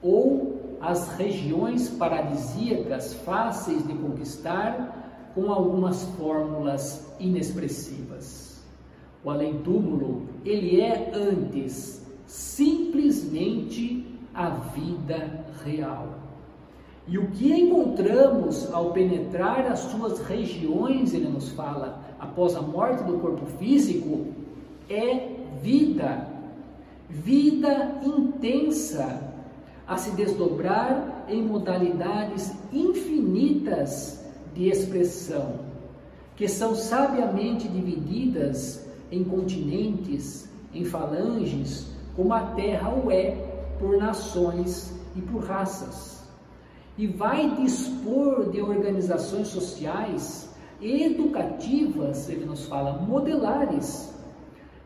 ou 0.00 0.78
as 0.80 1.08
regiões 1.16 1.88
paradisíacas 1.88 3.14
fáceis 3.14 3.84
de 3.86 3.94
conquistar 3.94 5.30
com 5.34 5.50
algumas 5.50 6.04
fórmulas 6.16 7.12
inexpressivas. 7.18 8.62
O 9.24 9.30
além-túmulo, 9.30 10.22
ele 10.44 10.80
é 10.80 11.10
antes 11.12 12.07
simplesmente 12.28 14.06
a 14.34 14.50
vida 14.50 15.46
real. 15.64 16.18
E 17.08 17.18
o 17.18 17.28
que 17.30 17.50
encontramos 17.50 18.70
ao 18.70 18.92
penetrar 18.92 19.66
as 19.66 19.78
suas 19.80 20.20
regiões, 20.20 21.14
ele 21.14 21.28
nos 21.28 21.48
fala, 21.48 22.04
após 22.20 22.54
a 22.54 22.60
morte 22.60 23.02
do 23.04 23.18
corpo 23.18 23.46
físico, 23.58 24.26
é 24.90 25.30
vida, 25.62 26.28
vida 27.08 27.98
intensa, 28.04 29.22
a 29.86 29.96
se 29.96 30.10
desdobrar 30.10 31.24
em 31.28 31.42
modalidades 31.42 32.52
infinitas 32.70 34.22
de 34.54 34.68
expressão, 34.68 35.60
que 36.36 36.46
são 36.46 36.74
sabiamente 36.74 37.66
divididas 37.66 38.86
em 39.10 39.24
continentes, 39.24 40.46
em 40.74 40.84
falanges, 40.84 41.97
como 42.18 42.34
a 42.34 42.40
terra 42.40 42.92
o 42.92 43.12
é 43.12 43.30
por 43.78 43.96
nações 43.96 44.92
e 45.14 45.22
por 45.22 45.44
raças. 45.44 46.28
E 46.96 47.06
vai 47.06 47.54
dispor 47.54 48.50
de 48.50 48.60
organizações 48.60 49.46
sociais 49.46 50.52
educativas, 50.82 52.28
ele 52.28 52.44
nos 52.44 52.66
fala, 52.66 52.94
modelares, 52.94 54.12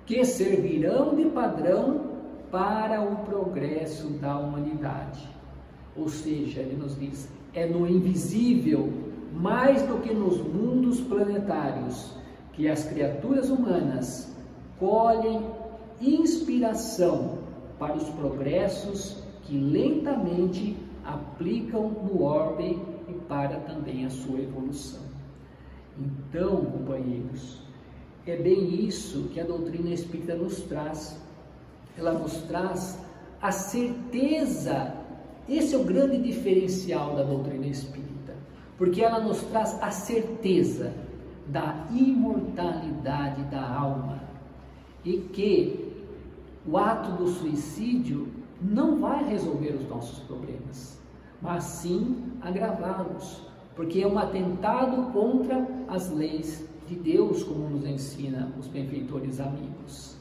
que 0.05 0.23
servirão 0.27 1.14
de 1.14 1.25
padrão 1.31 2.03
para 2.51 3.01
o 3.01 3.25
progresso 3.25 4.09
da 4.09 4.37
humanidade. 4.37 5.27
Ou 5.97 6.11
seja, 6.11 6.61
ele 6.61 6.77
nos 6.77 7.01
diz, 7.01 7.31
é 7.55 7.64
no 7.64 7.88
invisível, 7.88 8.92
mais 9.33 9.81
do 9.85 10.03
que 10.03 10.12
nos 10.12 10.37
mundos 10.37 11.01
planetários, 11.01 12.14
que 12.53 12.68
as 12.68 12.85
criaturas 12.85 13.49
humanas 13.49 14.37
colhem 14.79 15.62
inspiração 16.02 17.38
para 17.78 17.96
os 17.96 18.08
progressos 18.10 19.22
que 19.42 19.56
lentamente 19.56 20.76
aplicam 21.04 21.88
no 21.88 22.22
orbe 22.22 22.78
e 23.08 23.12
para 23.28 23.56
também 23.60 24.04
a 24.04 24.10
sua 24.10 24.40
evolução. 24.40 25.00
Então, 25.98 26.64
companheiros, 26.64 27.60
é 28.26 28.36
bem 28.36 28.86
isso 28.86 29.28
que 29.32 29.40
a 29.40 29.44
doutrina 29.44 29.90
espírita 29.90 30.34
nos 30.34 30.60
traz 30.62 31.20
ela 31.96 32.12
nos 32.12 32.34
traz 32.42 32.98
a 33.40 33.50
certeza. 33.52 34.94
Esse 35.48 35.74
é 35.74 35.78
o 35.78 35.84
grande 35.84 36.18
diferencial 36.18 37.16
da 37.16 37.22
doutrina 37.22 37.66
espírita, 37.66 38.34
porque 38.78 39.02
ela 39.02 39.20
nos 39.20 39.42
traz 39.42 39.80
a 39.82 39.90
certeza 39.90 40.92
da 41.48 41.86
imortalidade 41.90 43.42
da 43.50 43.68
alma 43.68 44.22
e 45.04 45.18
que 45.18 45.91
o 46.66 46.77
ato 46.77 47.12
do 47.12 47.29
suicídio 47.29 48.29
não 48.61 49.01
vai 49.01 49.25
resolver 49.29 49.75
os 49.75 49.88
nossos 49.88 50.20
problemas, 50.20 50.99
mas 51.41 51.64
sim 51.64 52.32
agravá-los, 52.41 53.43
porque 53.74 54.03
é 54.03 54.07
um 54.07 54.18
atentado 54.18 55.12
contra 55.12 55.66
as 55.89 56.11
leis 56.11 56.64
de 56.86 56.95
Deus, 56.95 57.43
como 57.43 57.68
nos 57.68 57.84
ensina 57.84 58.53
os 58.59 58.68
benfeitores 58.68 59.41
amigos. 59.41 60.16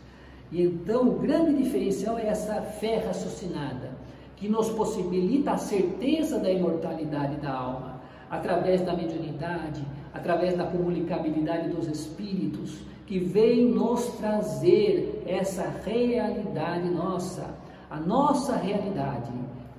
E 0.51 0.63
então 0.63 1.09
o 1.09 1.19
grande 1.19 1.61
diferencial 1.61 2.17
é 2.17 2.27
essa 2.27 2.61
fé 2.61 2.97
raciocinada, 2.97 3.91
que 4.35 4.49
nos 4.49 4.69
possibilita 4.69 5.51
a 5.51 5.57
certeza 5.57 6.39
da 6.39 6.51
imortalidade 6.51 7.35
da 7.35 7.53
alma, 7.53 8.01
através 8.29 8.81
da 8.81 8.95
mediunidade, 8.95 9.85
através 10.13 10.57
da 10.57 10.65
comunicabilidade 10.65 11.69
dos 11.69 11.87
espíritos, 11.87 12.79
que 13.05 13.19
vem 13.19 13.65
nos 13.65 14.05
trazer 14.17 15.23
essa 15.25 15.63
realidade 15.83 16.89
nossa. 16.89 17.53
A 17.89 17.99
nossa 17.99 18.55
realidade 18.55 19.31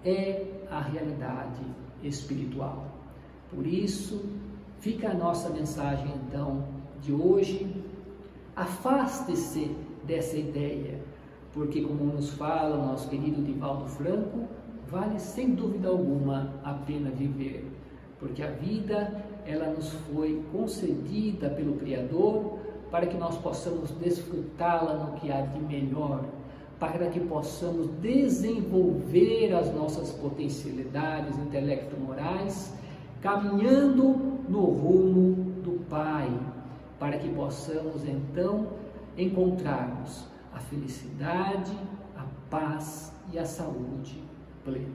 é 0.05 0.45
a 0.71 0.81
realidade 0.81 1.63
espiritual. 2.03 2.87
Por 3.51 3.67
isso, 3.67 4.25
fica 4.81 5.11
a 5.11 5.15
nossa 5.15 5.49
mensagem 5.51 6.11
então 6.27 6.65
de 7.01 7.13
hoje. 7.13 7.67
Afaste-se 8.55 9.75
dessa 10.05 10.37
ideia, 10.37 11.01
porque, 11.55 11.81
como 11.81 12.05
nos 12.05 12.31
fala 12.31 12.77
o 12.77 12.87
nosso 12.87 13.09
querido 13.09 13.43
Divaldo 13.43 13.87
Franco, 13.87 14.47
vale 14.89 15.19
sem 15.19 15.55
dúvida 15.55 15.89
alguma 15.89 16.53
a 16.63 16.75
pena 16.75 17.11
viver, 17.11 17.67
porque 18.19 18.43
a 18.43 18.51
vida 18.51 19.25
ela 19.47 19.71
nos 19.71 19.91
foi 19.91 20.43
concedida 20.53 21.49
pelo 21.49 21.77
Criador 21.77 22.59
para 22.93 23.07
que 23.07 23.17
nós 23.17 23.39
possamos 23.39 23.91
desfrutá-la 23.93 24.95
no 24.97 25.13
que 25.19 25.33
há 25.33 25.41
de 25.41 25.59
melhor, 25.59 26.27
para 26.79 27.09
que 27.09 27.21
possamos 27.21 27.89
desenvolver 28.03 29.55
as 29.55 29.75
nossas 29.75 30.11
potencialidades 30.13 31.39
intelecto-morais, 31.39 32.75
caminhando 33.23 34.43
no 34.47 34.65
rumo 34.67 35.63
do 35.63 35.83
Pai, 35.89 36.31
para 36.99 37.17
que 37.17 37.31
possamos 37.31 38.07
então 38.07 38.69
encontrarmos 39.17 40.27
a 40.53 40.61
felicidade, 40.61 41.73
a 42.15 42.27
paz 42.51 43.11
e 43.33 43.39
a 43.39 43.47
saúde 43.47 44.23
plena. 44.65 44.87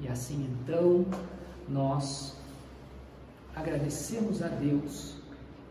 E 0.00 0.06
assim 0.06 0.48
então 0.52 1.04
nós 1.68 2.36
agradecemos 3.56 4.40
a 4.40 4.48
Deus 4.48 5.19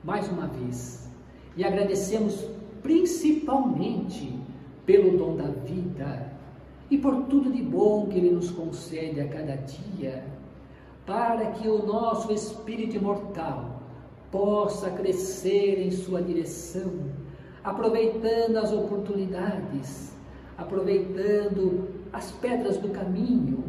mais 0.04 0.28
uma 0.30 0.48
vez. 0.48 1.10
E 1.56 1.64
agradecemos 1.64 2.46
principalmente 2.82 4.40
pelo 4.86 5.18
dom 5.18 5.36
da 5.36 5.48
vida 5.48 6.32
e 6.90 6.98
por 6.98 7.24
tudo 7.24 7.52
de 7.52 7.62
bom 7.62 8.08
que 8.08 8.18
Ele 8.18 8.32
nos 8.32 8.50
concede 8.50 9.22
a 9.22 9.28
cada 9.28 9.56
dia, 9.56 10.24
para 11.06 11.52
que 11.52 11.68
o 11.68 11.86
nosso 11.86 12.32
espírito 12.34 12.96
imortal 12.96 13.82
possa 14.32 14.90
crescer 14.92 15.80
em 15.86 15.92
Sua 15.92 16.22
direção, 16.22 16.92
aproveitando 17.64 18.58
as 18.58 18.72
oportunidades, 18.72 20.14
aproveitando 20.58 21.90
as 22.12 22.32
pedras 22.32 22.78
do 22.78 22.90
caminho, 22.90 23.64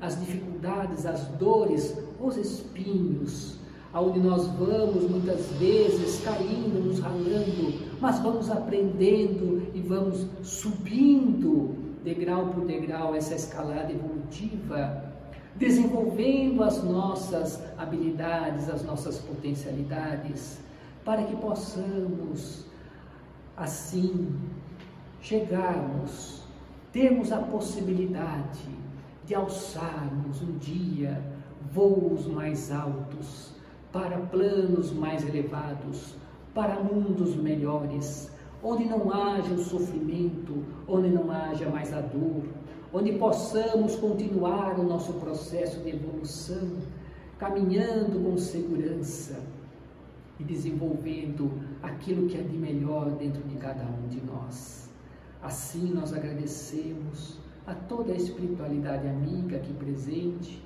as 0.00 0.18
dificuldades, 0.18 1.06
as 1.06 1.26
dores, 1.28 1.96
os 2.20 2.36
espinhos, 2.36 3.53
aonde 3.94 4.18
nós 4.18 4.48
vamos 4.48 5.08
muitas 5.08 5.46
vezes 5.52 6.20
caindo, 6.24 6.84
nos 6.84 6.98
ralando, 6.98 7.72
mas 8.00 8.18
vamos 8.18 8.50
aprendendo 8.50 9.70
e 9.72 9.80
vamos 9.80 10.26
subindo 10.42 11.76
degrau 12.02 12.48
por 12.48 12.66
degrau 12.66 13.14
essa 13.14 13.36
escalada 13.36 13.92
evolutiva, 13.92 15.12
desenvolvendo 15.54 16.64
as 16.64 16.82
nossas 16.82 17.62
habilidades, 17.78 18.68
as 18.68 18.84
nossas 18.84 19.18
potencialidades, 19.18 20.58
para 21.04 21.22
que 21.22 21.36
possamos 21.36 22.66
assim 23.56 24.36
chegarmos, 25.20 26.42
termos 26.92 27.30
a 27.30 27.38
possibilidade 27.38 28.68
de 29.24 29.36
alçarmos 29.36 30.42
um 30.42 30.58
dia 30.58 31.22
voos 31.72 32.26
mais 32.26 32.72
altos, 32.72 33.53
para 33.94 34.18
planos 34.18 34.92
mais 34.92 35.24
elevados, 35.24 36.16
para 36.52 36.82
mundos 36.82 37.36
melhores, 37.36 38.28
onde 38.60 38.84
não 38.84 39.08
haja 39.12 39.54
o 39.54 39.58
sofrimento, 39.58 40.64
onde 40.88 41.10
não 41.10 41.30
haja 41.30 41.70
mais 41.70 41.94
a 41.94 42.00
dor, 42.00 42.42
onde 42.92 43.12
possamos 43.12 43.94
continuar 43.94 44.80
o 44.80 44.82
nosso 44.82 45.12
processo 45.14 45.78
de 45.78 45.90
evolução, 45.90 46.78
caminhando 47.38 48.18
com 48.18 48.36
segurança 48.36 49.40
e 50.40 50.42
desenvolvendo 50.42 51.52
aquilo 51.80 52.26
que 52.26 52.36
é 52.36 52.42
de 52.42 52.56
melhor 52.58 53.10
dentro 53.10 53.44
de 53.44 53.54
cada 53.58 53.84
um 53.84 54.08
de 54.08 54.20
nós. 54.22 54.90
Assim 55.40 55.92
nós 55.94 56.12
agradecemos 56.12 57.38
a 57.64 57.74
toda 57.76 58.12
a 58.12 58.16
espiritualidade 58.16 59.06
amiga 59.06 59.56
aqui 59.56 59.72
presente, 59.72 60.60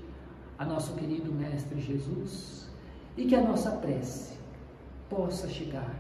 a 0.59 0.65
nosso 0.65 0.95
querido 0.95 1.31
Mestre 1.31 1.79
Jesus, 1.79 2.68
e 3.19 3.25
que 3.25 3.35
a 3.35 3.43
nossa 3.43 3.73
prece 3.73 4.39
possa 5.11 5.49
chegar 5.49 5.93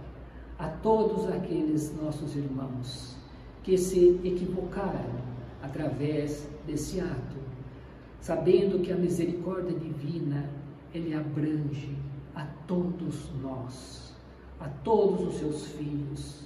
a 0.57 0.69
todos 0.69 1.27
aqueles 1.27 1.93
nossos 2.01 2.37
irmãos 2.37 3.16
que 3.64 3.77
se 3.77 4.21
equivocaram 4.23 5.19
através 5.61 6.49
desse 6.64 7.01
ato, 7.01 7.37
sabendo 8.21 8.81
que 8.81 8.93
a 8.93 8.97
misericórdia 8.97 9.77
divina 9.77 10.49
ele 10.95 11.12
abrange 11.12 11.93
a 12.37 12.47
todos 12.69 13.29
nós, 13.43 14.14
a 14.61 14.69
todos 14.69 15.27
os 15.27 15.35
seus 15.35 15.66
filhos, 15.73 16.45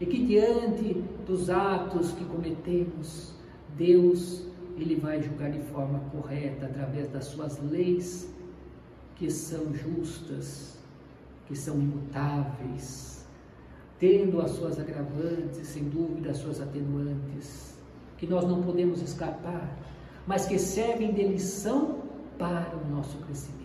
e 0.00 0.06
que 0.06 0.24
diante 0.24 1.04
dos 1.26 1.50
atos 1.50 2.12
que 2.12 2.24
cometemos, 2.24 3.34
Deus 3.76 4.42
ele 4.78 4.96
vai 4.96 5.22
julgar 5.22 5.50
de 5.52 5.60
forma 5.60 6.00
correta 6.10 6.64
através 6.64 7.08
das 7.10 7.26
suas 7.26 7.62
leis 7.62 8.32
que 9.16 9.30
são 9.30 9.72
justas, 9.74 10.78
que 11.46 11.56
são 11.56 11.76
imutáveis, 11.76 13.26
tendo 13.98 14.40
as 14.40 14.50
suas 14.52 14.78
agravantes, 14.78 15.66
sem 15.66 15.84
dúvida 15.84 16.30
as 16.30 16.38
suas 16.38 16.60
atenuantes, 16.60 17.74
que 18.18 18.26
nós 18.26 18.46
não 18.46 18.62
podemos 18.62 19.00
escapar, 19.02 19.76
mas 20.26 20.46
que 20.46 20.58
servem 20.58 21.12
de 21.12 21.22
lição 21.22 22.02
para 22.38 22.76
o 22.76 22.90
nosso 22.90 23.16
crescimento. 23.18 23.64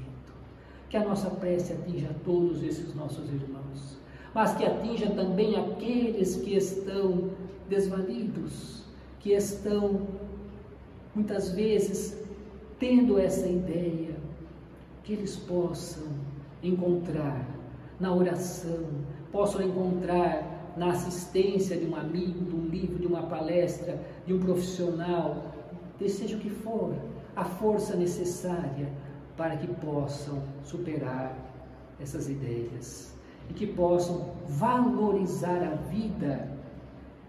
Que 0.89 0.97
a 0.97 1.05
nossa 1.05 1.29
prece 1.29 1.73
atinja 1.73 2.15
todos 2.23 2.63
esses 2.63 2.93
nossos 2.95 3.29
irmãos, 3.29 3.97
mas 4.33 4.55
que 4.55 4.65
atinja 4.65 5.09
também 5.11 5.55
aqueles 5.55 6.35
que 6.37 6.55
estão 6.55 7.29
desvalidos, 7.69 8.83
que 9.19 9.33
estão 9.33 10.07
muitas 11.13 11.51
vezes 11.51 12.17
tendo 12.79 13.19
essa 13.19 13.47
ideia, 13.47 14.15
que 15.09 15.13
eles 15.13 15.37
possam 15.37 16.03
encontrar 16.61 17.43
na 17.99 18.13
oração, 18.13 18.85
possam 19.31 19.63
encontrar 19.63 20.75
na 20.77 20.91
assistência 20.91 21.75
de 21.75 21.87
um 21.87 21.95
amigo, 21.95 22.45
de 22.45 22.55
um 22.55 22.67
livro, 22.67 22.99
de 22.99 23.07
uma 23.07 23.23
palestra, 23.23 23.99
de 24.27 24.35
um 24.35 24.39
profissional, 24.39 25.51
seja 26.07 26.37
o 26.37 26.39
que 26.39 26.51
for, 26.51 26.93
a 27.35 27.43
força 27.43 27.95
necessária 27.95 28.87
para 29.35 29.57
que 29.57 29.67
possam 29.83 30.43
superar 30.63 31.35
essas 31.99 32.29
ideias 32.29 33.11
e 33.49 33.53
que 33.53 33.65
possam 33.65 34.35
valorizar 34.47 35.63
a 35.63 35.73
vida 35.89 36.55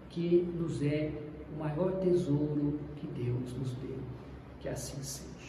que 0.07 0.47
nos 0.55 0.83
é 0.83 1.11
o 1.51 1.59
maior 1.59 1.93
tesouro 1.93 2.79
que 2.97 3.07
Deus 3.07 3.57
nos 3.57 3.73
deu. 3.77 3.97
Que 4.59 4.69
assim 4.69 5.01
seja. 5.01 5.40